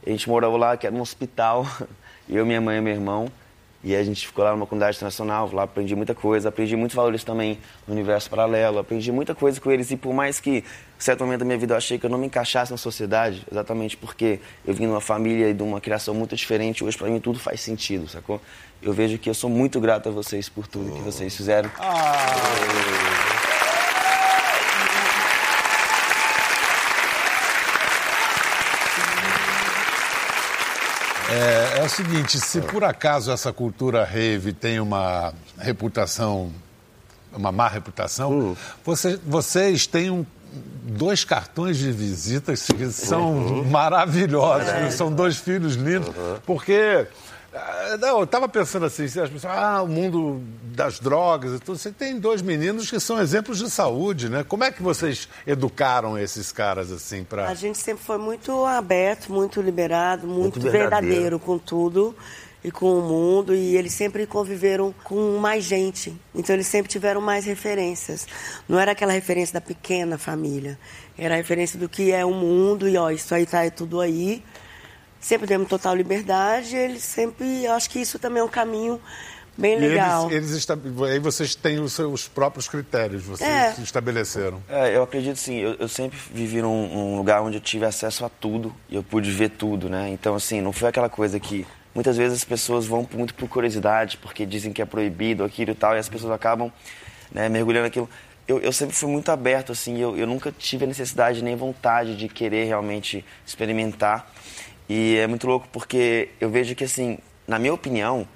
A 0.07 0.11
gente 0.11 0.29
morava 0.29 0.57
lá, 0.57 0.77
que 0.77 0.87
era 0.87 0.95
um 0.95 1.01
hospital, 1.01 1.67
eu, 2.29 2.47
minha 2.47 2.61
mãe 2.61 2.79
e 2.79 2.81
meu 2.81 2.93
irmão. 2.95 3.31
E 3.83 3.95
a 3.95 4.03
gente 4.03 4.27
ficou 4.27 4.45
lá 4.45 4.51
numa 4.51 4.67
comunidade 4.67 4.97
internacional, 4.97 5.49
lá 5.53 5.63
aprendi 5.63 5.95
muita 5.95 6.13
coisa, 6.13 6.49
aprendi 6.49 6.75
muitos 6.75 6.97
valores 6.97 7.23
também 7.23 7.59
no 7.87 7.95
universo 7.95 8.29
paralelo, 8.29 8.79
aprendi 8.79 9.13
muita 9.13 9.37
coisa 9.37 9.61
com 9.61 9.71
eles. 9.71 9.91
E 9.93 9.97
por 9.97 10.13
mais 10.13 10.41
que, 10.41 10.65
certo 10.99 11.23
momento 11.23 11.41
da 11.41 11.45
minha 11.45 11.59
vida, 11.59 11.75
eu 11.75 11.79
achei 11.79 11.97
que 11.97 12.05
eu 12.05 12.11
não 12.11 12.19
me 12.19 12.27
encaixasse 12.27 12.73
na 12.73 12.77
sociedade, 12.77 13.47
exatamente 13.51 13.97
porque 13.97 14.41
eu 14.67 14.75
vim 14.75 14.85
de 14.85 14.91
uma 14.91 15.01
família 15.01 15.49
e 15.49 15.55
de 15.55 15.63
uma 15.63 15.81
criação 15.81 16.13
muito 16.13 16.35
diferente, 16.35 16.83
hoje 16.83 16.99
para 16.99 17.09
mim 17.09 17.21
tudo 17.21 17.39
faz 17.39 17.61
sentido, 17.61 18.09
sacou? 18.09 18.41
Eu 18.83 18.93
vejo 18.93 19.17
que 19.17 19.31
eu 19.31 19.35
sou 19.35 19.49
muito 19.49 19.81
grato 19.81 20.09
a 20.09 20.13
vocês 20.13 20.49
por 20.49 20.67
tudo 20.67 20.93
que 20.93 21.01
vocês 21.01 21.37
fizeram. 21.37 21.71
É, 31.29 31.81
é 31.81 31.85
o 31.85 31.89
seguinte, 31.89 32.39
se 32.41 32.61
por 32.61 32.83
acaso 32.85 33.31
essa 33.31 33.53
cultura 33.53 34.05
rave 34.05 34.53
tem 34.53 34.81
uma 34.81 35.33
reputação, 35.59 36.51
uma 37.33 37.53
má 37.53 37.69
reputação, 37.69 38.57
você- 38.85 39.19
vocês 39.27 39.87
têm 39.87 40.11
um- 40.11 40.25
dois 40.85 41.25
cartões 41.25 41.77
de 41.77 41.93
visitas 41.93 42.63
que 42.67 42.91
são 42.91 43.63
maravilhosos, 43.71 44.67
né? 44.69 44.91
são 44.91 45.13
dois 45.13 45.37
filhos 45.37 45.75
lindos, 45.75 46.11
porque... 46.47 47.07
ah, 47.55 47.97
Não, 47.99 48.19
eu 48.19 48.25
estava 48.25 48.49
pensando 48.49 48.87
assim, 48.87 49.05
as 49.05 49.13
pessoas, 49.13 49.45
ah, 49.47 49.83
o 49.83 49.89
mundo 49.89 50.43
das 50.75 50.99
drogas 51.01 51.55
e 51.55 51.59
tudo. 51.59 51.79
Você 51.79 51.91
tem 51.91 52.19
dois 52.21 52.43
meninos 52.43 52.91
que 52.91 53.01
são 53.01 53.21
exemplos 53.21 53.59
de 53.59 53.71
saúde, 53.71 54.29
né? 54.29 54.45
Como 54.45 54.65
é 54.65 54.71
que 54.71 54.83
vocês 54.83 55.29
educaram 55.47 56.19
esses 56.19 56.53
caras 56.53 56.93
assim 56.93 57.23
A 57.23 57.25
para? 57.25 57.55
gente 57.55 57.79
sempre 57.79 58.05
foi 58.05 58.19
muito 58.19 58.65
aberto, 58.65 59.33
muito 59.33 59.61
liberado, 59.61 60.27
muito, 60.27 60.59
Muito 60.59 60.61
verdadeiro. 60.61 60.91
verdadeiro 61.07 61.39
com 61.41 61.59
tudo 61.59 62.15
e 62.63 62.71
com 62.71 62.99
o 62.99 63.03
mundo. 63.03 63.55
E 63.55 63.77
eles 63.77 63.93
sempre 63.95 64.27
conviveram 64.27 64.95
com 65.03 65.39
mais 65.39 65.65
gente. 65.65 66.15
Então 66.35 66.55
eles 66.55 66.67
sempre 66.67 66.91
tiveram 66.91 67.21
mais 67.21 67.45
referências. 67.45 68.27
Não 68.69 68.79
era 68.79 68.93
aquela 68.93 69.13
referência 69.13 69.55
da 69.55 69.61
pequena 69.61 70.19
família. 70.19 70.79
Era 71.17 71.35
a 71.35 71.37
referência 71.39 71.79
do 71.79 71.89
que 71.89 72.13
é 72.13 72.25
o 72.25 72.33
mundo 72.33 72.89
e, 72.89 72.97
ó, 72.97 73.11
isso 73.11 73.35
aí 73.35 73.47
tá 73.47 73.65
é 73.65 73.71
tudo 73.71 74.01
aí. 74.01 74.45
Sempre 75.21 75.47
demos 75.47 75.69
total 75.69 75.95
liberdade. 75.95 76.77
Eles 76.77 77.03
sempre. 77.03 77.65
Eu 77.65 77.73
acho 77.73 77.91
que 77.91 77.99
isso 78.01 78.19
também 78.19 78.41
é 78.41 78.45
um 78.45 78.49
caminho 78.49 79.01
bem 79.57 79.77
E 79.77 79.81
legal. 79.81 80.31
Eles, 80.31 80.67
aí 81.11 81.19
vocês 81.19 81.55
têm 81.55 81.81
os 81.81 81.93
seus 81.93 82.29
próprios 82.29 82.69
critérios, 82.69 83.25
vocês 83.25 83.51
É. 83.51 83.75
estabeleceram. 83.83 84.63
É, 84.69 84.97
eu 84.97 85.03
acredito 85.03 85.37
sim. 85.37 85.57
Eu, 85.57 85.75
eu 85.75 85.89
sempre 85.89 86.17
vivi 86.33 86.63
num, 86.63 86.89
num 86.89 87.17
lugar 87.17 87.43
onde 87.43 87.57
eu 87.57 87.61
tive 87.61 87.85
acesso 87.85 88.25
a 88.25 88.29
tudo 88.29 88.75
e 88.89 88.95
eu 88.95 89.03
pude 89.03 89.31
ver 89.31 89.51
tudo, 89.51 89.89
né? 89.91 90.09
Então, 90.11 90.35
assim, 90.37 90.61
não 90.61 90.73
foi 90.73 90.89
aquela 90.89 91.09
coisa 91.09 91.41
que 91.41 91.67
muitas 91.95 92.17
vezes 92.17 92.39
as 92.39 92.45
pessoas 92.45 92.87
vão 92.87 93.07
muito 93.13 93.35
por 93.35 93.49
curiosidade, 93.49 94.17
porque 94.19 94.47
dizem 94.47 94.73
que 94.73 94.81
é 94.81 94.85
proibido 94.85 95.43
aquilo 95.43 95.73
e 95.73 95.75
tal, 95.75 95.97
e 95.97 95.99
as 95.99 96.09
pessoas 96.09 96.33
acabam 96.33 96.71
né, 97.33 97.49
mergulhando 97.49 97.85
naquilo. 97.87 98.09
Eu, 98.47 98.61
eu 98.61 98.73
sempre 98.73 98.95
fui 98.95 99.11
muito 99.11 99.31
aberto, 99.31 99.73
assim, 99.73 99.99
eu, 99.99 100.17
eu 100.17 100.27
nunca 100.27 100.51
tive 100.57 100.85
a 100.85 100.89
necessidade 100.89 101.43
nem 101.43 101.55
vontade 101.57 102.17
de 102.17 102.29
querer 102.29 102.65
realmente 102.65 103.23
experimentar. 103.45 104.33
E 104.89 105.17
é 105.17 105.27
muito 105.27 105.47
louco 105.47 105.69
porque 105.73 106.31
eu 106.41 106.49
vejo 106.51 106.75
que, 106.75 106.85
assim, 106.85 107.19
na 107.47 107.59
minha 107.59 107.75
opinião, 107.75 108.27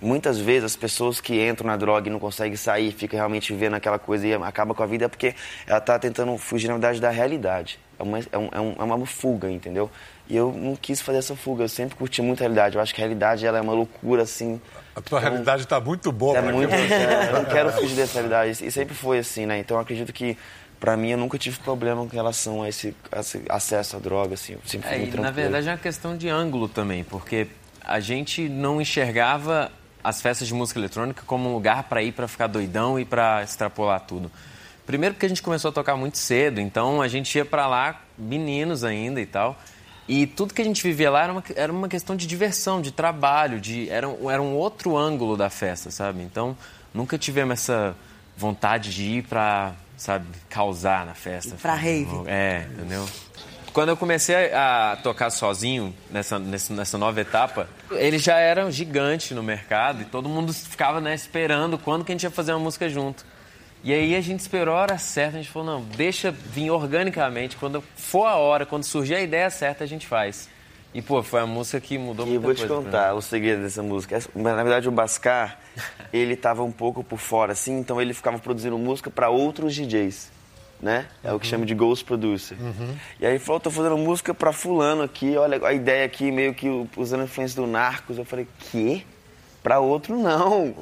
Muitas 0.00 0.38
vezes 0.38 0.62
as 0.62 0.76
pessoas 0.76 1.20
que 1.20 1.44
entram 1.44 1.66
na 1.66 1.76
droga 1.76 2.08
e 2.08 2.12
não 2.12 2.20
conseguem 2.20 2.54
sair, 2.56 2.92
ficam 2.92 3.16
realmente 3.16 3.52
vivendo 3.52 3.74
aquela 3.74 3.98
coisa 3.98 4.28
e 4.28 4.32
acaba 4.32 4.72
com 4.72 4.80
a 4.80 4.86
vida 4.86 5.06
é 5.06 5.08
porque 5.08 5.34
ela 5.66 5.78
está 5.78 5.98
tentando 5.98 6.38
fugir, 6.38 6.68
na 6.68 6.74
verdade, 6.74 7.00
da 7.00 7.10
realidade. 7.10 7.80
É 7.98 8.02
uma, 8.04 8.18
é, 8.20 8.38
um- 8.38 8.48
é 8.52 8.60
um- 8.60 8.76
é 8.78 8.84
uma 8.84 9.04
fuga, 9.06 9.50
entendeu? 9.50 9.90
E 10.28 10.36
eu 10.36 10.52
não 10.52 10.76
quis 10.76 11.00
fazer 11.00 11.18
essa 11.18 11.34
fuga, 11.34 11.64
eu 11.64 11.68
sempre 11.68 11.96
curti 11.96 12.22
muito 12.22 12.38
a 12.38 12.42
realidade. 12.42 12.76
Eu 12.76 12.80
acho 12.80 12.94
que 12.94 13.00
a 13.00 13.04
realidade 13.04 13.44
ela 13.44 13.58
é 13.58 13.60
uma 13.60 13.72
loucura, 13.72 14.22
assim. 14.22 14.60
A 14.94 15.00
tua 15.00 15.18
realidade 15.18 15.64
está 15.64 15.80
muito 15.80 16.12
boa. 16.12 16.38
É 16.38 16.42
muito. 16.42 16.72
é, 16.72 16.78
eu 17.30 17.32
não 17.32 17.44
quero 17.46 17.72
fugir 17.72 17.96
dessa 17.96 18.12
realidade. 18.20 18.64
E 18.64 18.70
sempre 18.70 18.94
foi 18.94 19.18
assim, 19.18 19.46
né? 19.46 19.58
Então 19.58 19.76
eu 19.78 19.80
acredito 19.80 20.12
que 20.12 20.38
Pra 20.80 20.96
mim, 20.96 21.10
eu 21.10 21.18
nunca 21.18 21.36
tive 21.38 21.58
problema 21.58 22.02
com 22.06 22.14
relação 22.14 22.62
a 22.62 22.68
esse, 22.68 22.94
a 23.10 23.20
esse 23.20 23.42
acesso 23.48 23.96
à 23.96 23.98
droga, 23.98 24.34
assim. 24.34 24.52
Eu 24.54 24.60
sempre 24.64 24.88
fui 24.88 24.96
É, 24.96 25.20
na 25.22 25.30
verdade 25.32 25.68
é 25.68 25.72
uma 25.72 25.78
questão 25.78 26.16
de 26.16 26.28
ângulo 26.28 26.68
também, 26.68 27.02
porque 27.02 27.48
a 27.84 27.98
gente 28.00 28.48
não 28.48 28.80
enxergava 28.80 29.72
as 30.04 30.22
festas 30.22 30.46
de 30.46 30.54
música 30.54 30.78
eletrônica 30.78 31.22
como 31.26 31.48
um 31.50 31.52
lugar 31.52 31.84
para 31.84 32.02
ir 32.02 32.12
para 32.12 32.28
ficar 32.28 32.46
doidão 32.46 32.98
e 32.98 33.04
para 33.04 33.42
extrapolar 33.42 34.00
tudo. 34.02 34.30
Primeiro 34.86 35.14
porque 35.16 35.26
a 35.26 35.28
gente 35.28 35.42
começou 35.42 35.70
a 35.70 35.72
tocar 35.72 35.96
muito 35.96 36.16
cedo, 36.16 36.60
então 36.60 37.02
a 37.02 37.08
gente 37.08 37.34
ia 37.36 37.44
para 37.44 37.66
lá 37.66 38.00
meninos 38.16 38.84
ainda 38.84 39.20
e 39.20 39.26
tal. 39.26 39.60
E 40.06 40.26
tudo 40.26 40.54
que 40.54 40.62
a 40.62 40.64
gente 40.64 40.82
vivia 40.82 41.10
lá 41.10 41.24
era 41.24 41.32
uma, 41.32 41.44
era 41.56 41.72
uma 41.72 41.88
questão 41.88 42.16
de 42.16 42.26
diversão, 42.26 42.80
de 42.80 42.90
trabalho, 42.92 43.60
de 43.60 43.90
era, 43.90 44.08
um- 44.08 44.30
era 44.30 44.40
um 44.40 44.54
outro 44.54 44.96
ângulo 44.96 45.36
da 45.36 45.50
festa, 45.50 45.90
sabe? 45.90 46.22
Então 46.22 46.56
nunca 46.94 47.18
tivemos 47.18 47.52
essa 47.54 47.94
vontade 48.36 48.94
de 48.94 49.02
ir 49.04 49.24
para, 49.24 49.74
sabe, 49.98 50.26
causar 50.48 51.04
na 51.04 51.12
festa. 51.12 51.56
Pra 51.60 51.74
rave. 51.74 52.22
É, 52.26 52.66
entendeu? 52.72 53.06
Quando 53.72 53.90
eu 53.90 53.96
comecei 53.96 54.52
a 54.54 54.98
tocar 55.02 55.28
sozinho 55.30 55.94
nessa, 56.10 56.38
nessa, 56.38 56.96
nova 56.96 57.20
etapa, 57.20 57.68
ele 57.90 58.18
já 58.18 58.38
era 58.38 58.64
um 58.64 58.70
gigante 58.70 59.34
no 59.34 59.42
mercado 59.42 60.02
e 60.02 60.04
todo 60.06 60.28
mundo 60.28 60.52
ficava 60.54 61.00
né, 61.00 61.14
esperando 61.14 61.76
quando 61.76 62.04
que 62.04 62.12
a 62.12 62.14
gente 62.14 62.22
ia 62.22 62.30
fazer 62.30 62.52
uma 62.52 62.60
música 62.60 62.88
junto. 62.88 63.26
E 63.84 63.92
aí 63.92 64.16
a 64.16 64.20
gente 64.20 64.40
esperou 64.40 64.74
a 64.74 64.80
hora 64.80 64.98
certa, 64.98 65.36
a 65.36 65.42
gente 65.42 65.52
falou, 65.52 65.80
não, 65.80 65.82
deixa 65.82 66.30
vir 66.30 66.70
organicamente, 66.70 67.56
quando 67.56 67.84
for 67.94 68.26
a 68.26 68.36
hora, 68.36 68.66
quando 68.66 68.84
surgir 68.84 69.14
a 69.14 69.20
ideia 69.20 69.50
certa, 69.50 69.84
a 69.84 69.86
gente 69.86 70.06
faz. 70.06 70.48
E, 70.94 71.02
pô, 71.02 71.22
foi 71.22 71.40
a 71.40 71.46
música 71.46 71.80
que 71.80 71.98
mudou 71.98 72.26
E 72.26 72.34
eu 72.34 72.40
muita 72.40 72.46
vou 72.46 72.54
te 72.54 72.58
coisa 72.66 72.74
pra 72.74 72.84
contar 72.84 73.12
mim. 73.12 73.18
o 73.18 73.22
segredo 73.22 73.62
dessa 73.62 73.82
música. 73.82 74.18
Na 74.34 74.54
verdade, 74.62 74.88
o 74.88 74.92
Bascar, 74.92 75.58
ele 76.12 76.34
tava 76.34 76.62
um 76.62 76.72
pouco 76.72 77.04
por 77.04 77.18
fora, 77.18 77.52
assim, 77.52 77.78
então 77.78 78.00
ele 78.00 78.14
ficava 78.14 78.38
produzindo 78.38 78.76
música 78.78 79.10
para 79.10 79.28
outros 79.28 79.74
DJs, 79.74 80.30
né? 80.80 81.06
É 81.22 81.32
o 81.32 81.38
que 81.38 81.46
chama 81.46 81.66
de 81.66 81.74
Ghost 81.74 82.04
Producer. 82.04 82.56
E 83.20 83.26
aí 83.26 83.32
ele 83.32 83.38
falou, 83.38 83.60
tô 83.60 83.70
fazendo 83.70 83.98
música 83.98 84.32
para 84.32 84.52
fulano 84.52 85.02
aqui, 85.02 85.36
olha 85.36 85.64
a 85.66 85.72
ideia 85.74 86.06
aqui, 86.06 86.30
meio 86.32 86.54
que 86.54 86.68
usando 86.96 87.20
a 87.20 87.24
influência 87.24 87.60
do 87.60 87.66
Narcos. 87.66 88.16
Eu 88.16 88.24
falei, 88.24 88.48
quê? 88.70 89.04
Pra 89.68 89.80
outro 89.80 90.16
não. 90.16 90.74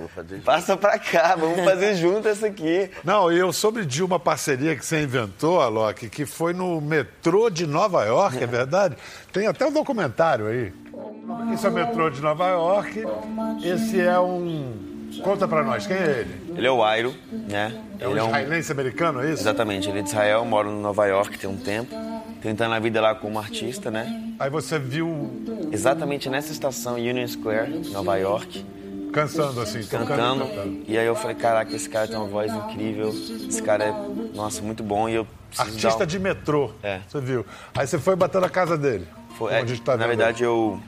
Passa 0.44 0.76
pra 0.76 0.96
cá, 0.96 1.34
vamos 1.34 1.58
fazer 1.64 1.96
junto 1.98 2.28
essa 2.28 2.46
aqui. 2.46 2.88
Não, 3.02 3.32
e 3.32 3.36
eu 3.36 3.52
soube 3.52 3.84
de 3.84 4.00
uma 4.00 4.20
parceria 4.20 4.76
que 4.76 4.86
você 4.86 5.02
inventou, 5.02 5.60
Alok, 5.60 6.08
que 6.08 6.24
foi 6.24 6.52
no 6.52 6.80
metrô 6.80 7.50
de 7.50 7.66
Nova 7.66 8.04
York, 8.04 8.40
é 8.40 8.46
verdade? 8.46 8.96
Tem 9.32 9.48
até 9.48 9.66
um 9.66 9.72
documentário 9.72 10.46
aí. 10.46 10.72
Isso 11.52 11.66
é 11.66 11.70
o 11.70 11.72
metrô 11.72 12.08
de 12.10 12.20
Nova 12.22 12.46
York. 12.46 13.02
Esse 13.64 14.00
é 14.00 14.20
um. 14.20 14.94
Conta 15.20 15.48
pra 15.48 15.64
nós, 15.64 15.84
quem 15.84 15.96
é 15.96 16.20
ele? 16.20 16.52
Ele 16.56 16.66
é 16.68 16.70
o 16.70 16.84
Airo, 16.84 17.12
né? 17.32 17.76
É 17.98 18.06
um 18.06 18.12
ele 18.12 18.20
israelense 18.20 18.70
americano, 18.70 19.20
é 19.20 19.32
isso? 19.32 19.42
Exatamente, 19.42 19.88
ele 19.88 19.98
é 19.98 20.02
de 20.02 20.10
Israel, 20.10 20.44
mora 20.44 20.68
em 20.68 20.80
Nova 20.80 21.06
York 21.06 21.36
tem 21.38 21.50
um 21.50 21.56
tempo, 21.56 21.92
tentando 22.40 22.74
a 22.74 22.78
vida 22.78 23.00
lá 23.00 23.14
como 23.14 23.38
artista, 23.38 23.90
né? 23.90 24.34
Aí 24.38 24.50
você 24.50 24.78
viu 24.78 25.30
Exatamente 25.72 26.28
nessa 26.30 26.52
estação 26.52 26.94
Union 26.94 27.26
Square, 27.26 27.90
Nova 27.90 28.16
York, 28.16 28.64
cantando 29.12 29.60
assim, 29.60 29.82
cantando. 29.84 30.44
e 30.44 30.48
cantando. 30.48 30.84
E 30.88 30.98
aí 30.98 31.06
eu 31.06 31.14
falei, 31.16 31.36
caraca, 31.36 31.74
esse 31.74 31.88
cara 31.88 32.06
tem 32.06 32.16
uma 32.16 32.26
voz 32.26 32.52
incrível, 32.52 33.08
esse 33.10 33.62
cara 33.62 33.84
é, 33.84 33.94
nossa, 34.34 34.62
muito 34.62 34.82
bom 34.82 35.08
e 35.08 35.14
eu 35.14 35.26
Artista 35.56 36.04
um... 36.04 36.06
de 36.06 36.18
metrô, 36.18 36.72
É. 36.82 37.00
você 37.08 37.20
viu. 37.20 37.46
Aí 37.74 37.86
você 37.86 37.98
foi 37.98 38.14
bater 38.14 38.40
na 38.40 38.48
casa 38.48 38.76
dele. 38.76 39.06
Foi- 39.38 39.52
é, 39.54 39.64
tá 39.84 39.96
na 39.96 40.06
verdade, 40.06 40.42
eu, 40.42 40.78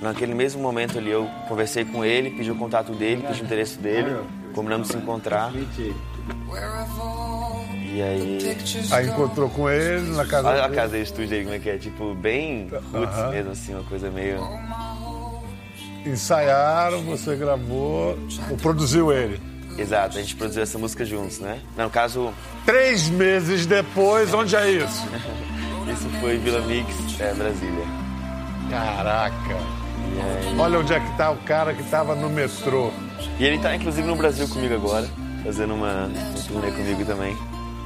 naquele 0.00 0.34
mesmo 0.34 0.62
momento 0.62 0.98
ali, 0.98 1.10
eu 1.10 1.28
conversei 1.48 1.84
com 1.84 2.04
ele, 2.04 2.30
pedi 2.30 2.50
o 2.50 2.56
contato 2.56 2.92
dele, 2.92 3.22
pedi 3.26 3.42
o 3.42 3.44
endereço 3.44 3.78
dele, 3.80 4.16
combinamos 4.54 4.88
de 4.88 4.94
se 4.94 4.98
encontrar. 4.98 5.52
E 7.94 8.00
aí, 8.00 8.56
Aí 8.90 9.06
encontrou 9.06 9.50
com 9.50 9.68
ele 9.68 10.12
na 10.16 10.24
casa 10.24 10.48
olha 10.48 10.60
a 10.60 10.62
dele. 10.62 10.76
casa 10.76 10.92
dele, 10.92 11.02
estúdio 11.04 11.28
dele, 11.28 11.44
como 11.44 11.56
é 11.56 11.58
que 11.58 11.68
é, 11.68 11.76
tipo, 11.76 12.14
bem 12.14 12.68
roots 12.90 13.18
Aham. 13.18 13.30
mesmo, 13.30 13.50
assim, 13.52 13.74
uma 13.74 13.84
coisa 13.84 14.10
meio... 14.10 14.40
Ensaiaram, 16.06 17.02
você 17.02 17.36
gravou, 17.36 18.18
ou 18.50 18.56
produziu 18.56 19.12
ele. 19.12 19.40
Exato, 19.78 20.18
a 20.18 20.20
gente 20.20 20.34
produziu 20.36 20.62
essa 20.62 20.78
música 20.78 21.04
juntos, 21.04 21.38
né? 21.38 21.60
No 21.76 21.88
caso, 21.90 22.32
Três 22.64 23.08
meses 23.08 23.66
depois, 23.66 24.32
onde 24.32 24.56
é 24.56 24.70
isso? 24.70 25.06
isso 25.92 26.08
foi 26.20 26.38
Vila 26.38 26.60
Mix, 26.62 26.88
é, 27.20 27.32
Brasília. 27.34 27.84
Caraca. 28.70 29.56
Olha 30.58 30.78
onde 30.78 30.92
é 30.92 31.00
que 31.00 31.16
tá 31.16 31.30
o 31.30 31.36
cara 31.38 31.72
que 31.74 31.82
tava 31.84 32.14
no 32.14 32.28
metrô. 32.28 32.90
E 33.38 33.44
ele 33.44 33.58
tá, 33.58 33.74
inclusive, 33.76 34.06
no 34.06 34.16
Brasil 34.16 34.48
comigo 34.48 34.74
agora, 34.74 35.06
fazendo 35.44 35.74
uma, 35.74 36.06
um 36.06 36.42
turnê 36.48 36.70
comigo 36.70 37.04
também. 37.04 37.36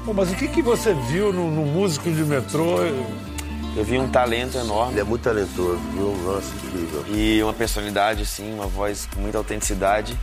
Pô, 0.07 0.13
mas 0.15 0.31
o 0.31 0.37
que, 0.37 0.47
que 0.47 0.63
você 0.63 0.95
viu 0.95 1.33
no, 1.33 1.51
no 1.51 1.67
músico 1.67 2.09
de 2.09 2.23
metrô? 2.23 2.77
Eu 3.77 3.85
vi 3.85 3.99
um 3.99 4.09
talento 4.09 4.57
enorme. 4.57 4.93
Ele 4.93 5.01
é 5.01 5.05
muito 5.05 5.23
talentoso, 5.23 5.81
viu? 5.93 6.17
Nossa, 6.19 6.55
incrível. 6.55 7.05
e 7.09 7.43
uma 7.43 7.53
personalidade, 7.53 8.23
assim, 8.23 8.55
uma 8.55 8.69
voz 8.69 9.09
com 9.13 9.21
muita 9.21 9.39
autenticidade. 9.39 10.17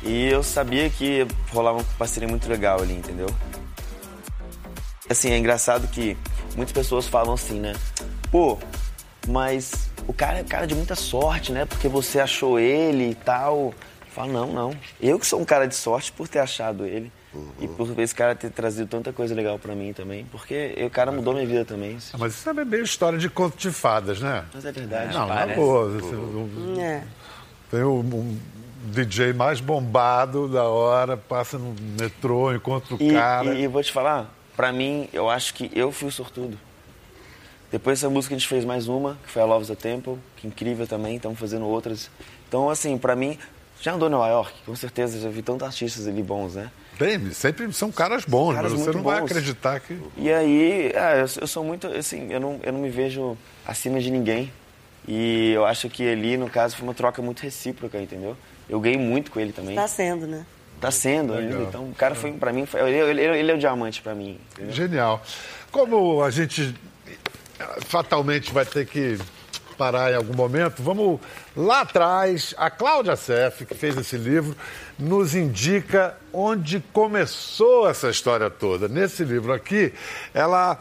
E 0.00 0.26
eu 0.26 0.44
sabia 0.44 0.88
que 0.88 1.26
rolava 1.52 1.78
uma 1.78 1.84
parceria 1.98 2.28
muito 2.28 2.48
legal 2.48 2.80
ali, 2.80 2.94
entendeu? 2.94 3.26
Assim, 5.10 5.32
é 5.32 5.38
engraçado 5.38 5.88
que 5.88 6.16
muitas 6.54 6.72
pessoas 6.72 7.08
falam 7.08 7.34
assim, 7.34 7.58
né? 7.58 7.74
Pô, 8.30 8.56
mas 9.26 9.90
o 10.06 10.12
cara 10.12 10.38
é 10.38 10.44
cara 10.44 10.68
de 10.68 10.74
muita 10.76 10.94
sorte, 10.94 11.50
né? 11.50 11.64
Porque 11.64 11.88
você 11.88 12.20
achou 12.20 12.60
ele 12.60 13.10
e 13.10 13.14
tal. 13.16 13.74
Eu 13.74 14.12
falo, 14.14 14.32
não, 14.32 14.52
não. 14.52 14.76
Eu 15.00 15.18
que 15.18 15.26
sou 15.26 15.40
um 15.40 15.44
cara 15.44 15.66
de 15.66 15.74
sorte 15.74 16.12
por 16.12 16.28
ter 16.28 16.38
achado 16.38 16.86
ele. 16.86 17.10
E 17.60 17.68
por 17.68 17.98
esse 17.98 18.14
cara 18.14 18.34
ter 18.34 18.50
trazido 18.50 18.86
tanta 18.88 19.12
coisa 19.12 19.34
legal 19.34 19.58
pra 19.58 19.74
mim 19.74 19.92
também. 19.92 20.24
Porque 20.30 20.74
o 20.86 20.90
cara 20.90 21.10
mudou 21.12 21.34
minha 21.34 21.46
vida 21.46 21.64
também. 21.64 21.98
Ah, 22.12 22.16
Mas 22.18 22.34
isso 22.34 22.48
é 22.48 22.52
meio 22.64 22.82
história 22.84 23.18
de 23.18 23.28
conto 23.28 23.56
de 23.56 23.70
fadas, 23.70 24.20
né? 24.20 24.44
Mas 24.52 24.64
é 24.64 24.72
verdade. 24.72 25.14
Não, 25.14 25.26
na 25.26 25.34
parece. 25.34 25.60
boa. 25.60 25.88
você- 25.88 26.14
um- 26.14 26.80
É. 26.80 27.02
Tem 27.70 27.82
o 27.82 28.00
um 28.00 28.38
DJ 28.92 29.32
mais 29.32 29.60
bombado 29.60 30.48
da 30.48 30.64
hora, 30.64 31.16
passa 31.16 31.58
no 31.58 31.74
metrô, 31.98 32.54
encontra 32.54 32.94
o 32.94 32.98
E, 33.02 33.12
cara. 33.12 33.54
e, 33.54 33.62
e 33.62 33.66
vou 33.66 33.82
te 33.82 33.90
falar, 33.92 34.32
pra 34.56 34.72
mim, 34.72 35.08
eu 35.12 35.28
acho 35.28 35.52
que 35.54 35.70
eu 35.74 35.90
fui 35.90 36.08
o 36.08 36.12
sortudo. 36.12 36.56
Depois 37.70 37.98
dessa 37.98 38.08
música 38.08 38.34
a 38.34 38.38
gente 38.38 38.46
fez 38.48 38.64
mais 38.64 38.86
uma, 38.86 39.18
que 39.24 39.30
foi 39.32 39.42
a 39.42 39.44
Love's 39.44 39.68
the 39.68 39.74
Temple, 39.74 40.16
que 40.36 40.46
é 40.46 40.50
incrível 40.50 40.86
também, 40.86 41.16
estamos 41.16 41.38
fazendo 41.38 41.66
outras. 41.66 42.08
Então, 42.48 42.70
assim, 42.70 42.96
pra 42.96 43.16
mim, 43.16 43.36
já 43.80 43.92
andou 43.92 44.08
em 44.08 44.12
Nova 44.12 44.28
York, 44.28 44.52
com 44.64 44.74
certeza, 44.76 45.18
já 45.18 45.28
vi 45.28 45.42
tantos 45.42 45.66
artistas 45.66 46.06
ali 46.06 46.22
bons, 46.22 46.54
né? 46.54 46.70
Tem, 46.98 47.30
sempre 47.32 47.70
são 47.72 47.92
caras 47.92 48.24
bons, 48.24 48.54
Caras 48.54 48.72
mas 48.72 48.80
você 48.80 48.90
não 48.92 49.02
vai 49.02 49.20
bons. 49.20 49.26
acreditar 49.30 49.80
que. 49.80 49.98
E 50.16 50.32
aí, 50.32 50.92
ah, 50.96 51.16
eu, 51.16 51.26
eu 51.42 51.46
sou 51.46 51.62
muito, 51.62 51.86
assim, 51.88 52.32
eu 52.32 52.40
não, 52.40 52.58
eu 52.62 52.72
não 52.72 52.80
me 52.80 52.88
vejo 52.88 53.36
acima 53.66 54.00
de 54.00 54.10
ninguém. 54.10 54.50
E 55.06 55.52
eu 55.52 55.64
acho 55.66 55.88
que 55.90 56.08
ali, 56.10 56.36
no 56.36 56.48
caso, 56.50 56.74
foi 56.76 56.86
uma 56.88 56.94
troca 56.94 57.20
muito 57.22 57.40
recíproca, 57.40 58.00
entendeu? 58.00 58.36
Eu 58.68 58.80
ganhei 58.80 58.98
muito 58.98 59.30
com 59.30 59.38
ele 59.38 59.52
também. 59.52 59.76
Tá 59.76 59.86
sendo, 59.86 60.26
né? 60.26 60.44
Tá 60.80 60.90
sendo 60.90 61.32
ainda. 61.34 61.62
Então, 61.62 61.84
o 61.88 61.94
cara 61.94 62.14
foi, 62.14 62.32
pra 62.32 62.52
mim, 62.52 62.66
foi- 62.66 62.80
ele, 62.80 63.20
ele, 63.22 63.38
ele 63.38 63.50
é 63.52 63.54
o 63.54 63.58
diamante 63.58 64.02
pra 64.02 64.14
mim. 64.14 64.38
entendeu? 64.52 64.72
Genial. 64.74 65.22
Como 65.70 66.22
a 66.22 66.30
gente 66.30 66.74
fatalmente 67.86 68.52
vai 68.52 68.64
ter 68.64 68.86
que 68.86 69.18
parar 69.76 70.12
em 70.12 70.16
algum 70.16 70.34
momento, 70.34 70.82
vamos 70.82 71.20
lá 71.56 71.82
atrás. 71.82 72.54
A 72.56 72.70
Cláudia 72.70 73.14
Seff, 73.16 73.64
que 73.66 73.74
fez 73.74 73.96
esse 73.96 74.16
livro, 74.16 74.56
nos 74.98 75.34
indica 75.34 76.16
onde 76.32 76.80
começou 76.92 77.88
essa 77.88 78.08
história 78.08 78.48
toda. 78.50 78.88
Nesse 78.88 79.24
livro 79.24 79.52
aqui, 79.52 79.92
ela 80.32 80.78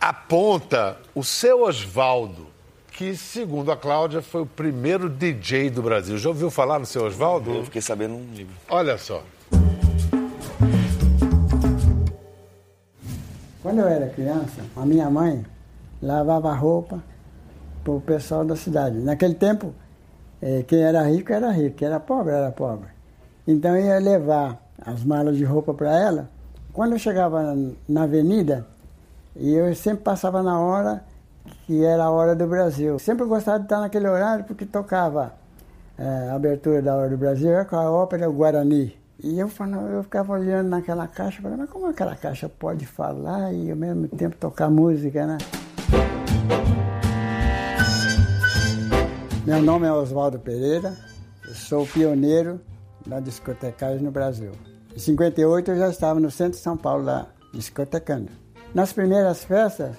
aponta 0.00 0.96
o 1.14 1.24
seu 1.24 1.62
Osvaldo, 1.62 2.46
que, 2.92 3.16
segundo 3.16 3.72
a 3.72 3.76
Cláudia, 3.76 4.22
foi 4.22 4.42
o 4.42 4.46
primeiro 4.46 5.08
DJ 5.08 5.70
do 5.70 5.82
Brasil. 5.82 6.16
Já 6.18 6.28
ouviu 6.28 6.50
falar 6.50 6.78
no 6.78 6.86
seu 6.86 7.02
Eu 7.02 7.08
Osvaldo? 7.08 7.64
fiquei 7.64 7.82
sabendo 7.82 8.14
um 8.14 8.26
livro. 8.32 8.54
Olha 8.68 8.96
só. 8.98 9.22
Quando 13.62 13.80
eu 13.80 13.88
era 13.88 14.08
criança, 14.10 14.60
a 14.76 14.84
minha 14.84 15.08
mãe 15.08 15.44
lavava 16.02 16.52
roupa 16.52 17.02
para 17.84 17.92
o 17.92 18.00
pessoal 18.00 18.44
da 18.44 18.56
cidade. 18.56 18.98
Naquele 18.98 19.34
tempo, 19.34 19.74
eh, 20.40 20.64
quem 20.66 20.80
era 20.80 21.02
rico 21.02 21.32
era 21.32 21.50
rico, 21.50 21.76
quem 21.76 21.86
era 21.86 22.00
pobre 22.00 22.32
era 22.32 22.50
pobre. 22.50 22.88
Então 23.46 23.76
eu 23.76 23.84
ia 23.84 23.98
levar 23.98 24.60
as 24.80 25.04
malas 25.04 25.36
de 25.36 25.44
roupa 25.44 25.74
para 25.74 25.96
ela. 25.96 26.30
Quando 26.72 26.92
eu 26.92 26.98
chegava 26.98 27.56
na 27.86 28.02
avenida, 28.04 28.66
eu 29.36 29.72
sempre 29.74 30.02
passava 30.02 30.42
na 30.42 30.58
hora 30.58 31.04
que 31.66 31.84
era 31.84 32.04
a 32.04 32.10
hora 32.10 32.34
do 32.34 32.46
Brasil. 32.46 32.98
Sempre 32.98 33.26
gostava 33.26 33.58
de 33.58 33.66
estar 33.66 33.80
naquele 33.80 34.08
horário 34.08 34.44
porque 34.44 34.64
tocava 34.64 35.34
eh, 35.98 36.28
a 36.30 36.34
abertura 36.34 36.80
da 36.80 36.96
hora 36.96 37.10
do 37.10 37.18
Brasil 37.18 37.50
com 37.68 37.76
a 37.76 37.90
ópera 37.90 38.26
Guarani. 38.28 38.96
E 39.22 39.38
eu, 39.38 39.48
falava, 39.48 39.88
eu 39.88 40.02
ficava 40.02 40.32
olhando 40.32 40.68
naquela 40.68 41.06
caixa, 41.06 41.40
falando, 41.40 41.60
mas 41.60 41.70
como 41.70 41.86
aquela 41.86 42.16
caixa 42.16 42.48
pode 42.48 42.84
falar 42.84 43.52
e 43.52 43.70
ao 43.70 43.76
mesmo 43.76 44.08
tempo 44.08 44.36
tocar 44.36 44.68
música, 44.68 45.26
né? 45.26 45.38
Meu 49.46 49.60
nome 49.60 49.86
é 49.86 49.92
Oswaldo 49.92 50.38
Pereira, 50.38 50.96
eu 51.46 51.54
sou 51.54 51.86
pioneiro 51.86 52.58
da 53.06 53.20
discotecagem 53.20 54.02
no 54.02 54.10
Brasil. 54.10 54.52
Em 54.96 54.98
58 54.98 55.70
eu 55.70 55.76
já 55.76 55.90
estava 55.90 56.18
no 56.18 56.30
centro 56.30 56.52
de 56.52 56.62
São 56.64 56.78
Paulo, 56.78 57.04
lá 57.04 57.26
discotecando. 57.52 58.30
Nas 58.74 58.94
primeiras 58.94 59.44
festas, 59.44 59.96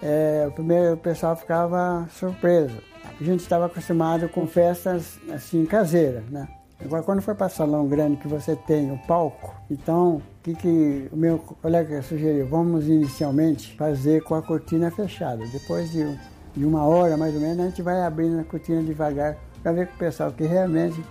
é, 0.00 0.46
o 0.48 0.52
primeiro 0.52 0.96
pessoal 0.96 1.34
ficava 1.34 2.08
surpreso. 2.08 2.76
A 3.20 3.24
gente 3.24 3.40
estava 3.40 3.66
acostumado 3.66 4.28
com 4.28 4.46
festas 4.46 5.18
assim 5.28 5.66
caseiras, 5.66 6.22
né? 6.30 6.46
Agora, 6.80 7.02
quando 7.02 7.20
foi 7.20 7.34
para 7.34 7.48
salão 7.48 7.88
grande 7.88 8.18
que 8.18 8.28
você 8.28 8.54
tem 8.54 8.92
o 8.92 8.98
palco, 9.08 9.56
então 9.68 10.18
o 10.18 10.22
que, 10.40 10.54
que 10.54 11.08
o 11.10 11.16
meu 11.16 11.38
colega 11.38 12.00
sugeriu? 12.00 12.46
Vamos 12.46 12.86
inicialmente 12.86 13.76
fazer 13.76 14.22
com 14.22 14.36
a 14.36 14.42
cortina 14.42 14.88
fechada. 14.92 15.44
Depois 15.48 15.90
de, 15.90 16.16
de 16.56 16.64
uma 16.64 16.84
hora 16.84 17.16
mais 17.16 17.34
ou 17.34 17.40
menos, 17.40 17.60
a 17.60 17.68
gente 17.68 17.82
vai 17.82 18.02
abrindo 18.02 18.40
a 18.40 18.44
cortina 18.44 18.82
devagar 18.82 19.36
para 19.62 19.72
ver 19.72 19.88
com 19.88 19.94
o 19.94 19.98
pessoal 19.98 20.32
que 20.32 20.44
realmente 20.44 21.02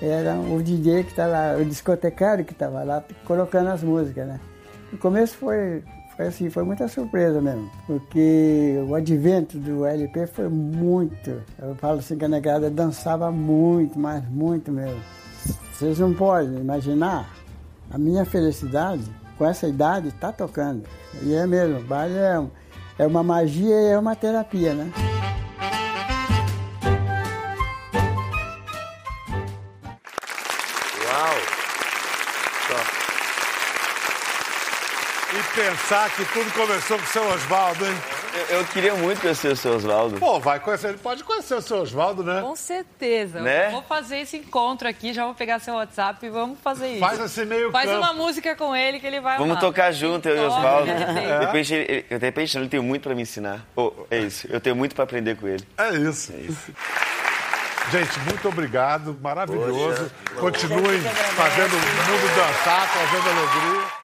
era 0.00 0.34
o 0.38 0.62
DJ 0.62 1.04
que 1.04 1.10
estava 1.10 1.60
o 1.60 1.64
discotecário 1.64 2.44
que 2.44 2.52
estava 2.52 2.82
lá 2.82 3.04
colocando 3.24 3.68
as 3.68 3.82
músicas, 3.82 4.26
né? 4.26 4.40
No 4.92 4.98
começo 4.98 5.36
foi, 5.36 5.82
foi 6.16 6.26
assim, 6.26 6.50
foi 6.50 6.62
muita 6.62 6.88
surpresa 6.88 7.40
mesmo, 7.40 7.70
porque 7.86 8.82
o 8.88 8.94
advento 8.94 9.58
do 9.58 9.84
LP 9.84 10.26
foi 10.26 10.48
muito, 10.48 11.42
eu 11.60 11.74
falo 11.76 11.98
assim 11.98 12.16
que 12.16 12.24
a 12.24 12.28
negada 12.28 12.70
dançava 12.70 13.30
muito, 13.30 13.98
mas 13.98 14.26
muito 14.28 14.72
mesmo. 14.72 15.00
Vocês 15.72 15.98
não 15.98 16.12
podem 16.14 16.58
imaginar 16.58 17.30
a 17.90 17.98
minha 17.98 18.24
felicidade 18.24 19.04
com 19.36 19.46
essa 19.46 19.68
idade 19.68 20.10
tá 20.12 20.32
tocando. 20.32 20.82
E 21.22 21.34
é 21.34 21.46
mesmo, 21.46 21.80
baile 21.84 22.16
é, 22.16 22.44
é 22.98 23.06
uma 23.06 23.22
magia 23.22 23.80
e 23.80 23.86
é 23.92 23.98
uma 23.98 24.16
terapia, 24.16 24.74
né? 24.74 25.07
Pensar 35.88 36.10
que 36.10 36.24
tudo 36.26 36.52
começou 36.52 36.98
com 36.98 37.04
o 37.04 37.06
seu 37.06 37.26
Oswaldo, 37.30 37.86
hein? 37.86 37.94
Eu, 38.50 38.58
eu 38.58 38.64
queria 38.66 38.94
muito 38.94 39.22
conhecer 39.22 39.48
o 39.48 39.56
seu 39.56 39.74
Oswaldo. 39.74 40.18
Pô, 40.20 40.38
vai 40.38 40.60
conhecer, 40.60 40.88
ele 40.90 40.98
pode 40.98 41.24
conhecer 41.24 41.54
o 41.54 41.62
seu 41.62 41.78
Oswaldo, 41.78 42.22
né? 42.22 42.42
Com 42.42 42.54
certeza. 42.54 43.40
Né? 43.40 43.68
Eu 43.68 43.70
Vou 43.70 43.82
fazer 43.82 44.18
esse 44.18 44.36
encontro 44.36 44.86
aqui, 44.86 45.14
já 45.14 45.24
vou 45.24 45.34
pegar 45.34 45.58
seu 45.60 45.74
WhatsApp 45.74 46.26
e 46.26 46.28
vamos 46.28 46.58
fazer 46.60 46.90
isso. 46.90 47.00
Faz 47.00 47.18
esse 47.18 47.42
meio 47.46 47.72
Faz 47.72 47.86
campo. 47.86 47.98
uma 48.00 48.12
música 48.12 48.54
com 48.54 48.76
ele 48.76 49.00
que 49.00 49.06
ele 49.06 49.18
vai 49.18 49.38
Vamos 49.38 49.52
amar. 49.52 49.62
tocar 49.62 49.90
junto, 49.92 50.28
eu 50.28 50.36
e 50.36 50.40
o 50.40 50.46
Oswaldo. 50.48 50.92
de 50.92 50.92
repente. 50.92 51.24
De 51.38 51.46
repente, 51.46 51.74
ele, 51.74 52.02
de 52.02 52.18
repente, 52.18 52.58
ele 52.58 52.68
tem 52.68 52.80
muito 52.80 53.02
pra 53.04 53.14
me 53.14 53.22
ensinar. 53.22 53.64
Oh, 53.74 53.90
é 54.10 54.18
isso, 54.18 54.46
eu 54.50 54.60
tenho 54.60 54.76
muito 54.76 54.94
pra 54.94 55.04
aprender 55.04 55.36
com 55.36 55.48
ele. 55.48 55.66
É 55.78 55.88
isso. 55.94 56.32
Gente, 57.90 58.20
muito 58.26 58.46
obrigado, 58.46 59.16
maravilhoso. 59.22 60.10
Continuem 60.38 61.00
fazendo 61.00 61.72
o 61.72 61.78
mundo 61.78 62.36
dançar, 62.36 62.92
trazendo 62.92 63.30
alegria. 63.30 63.97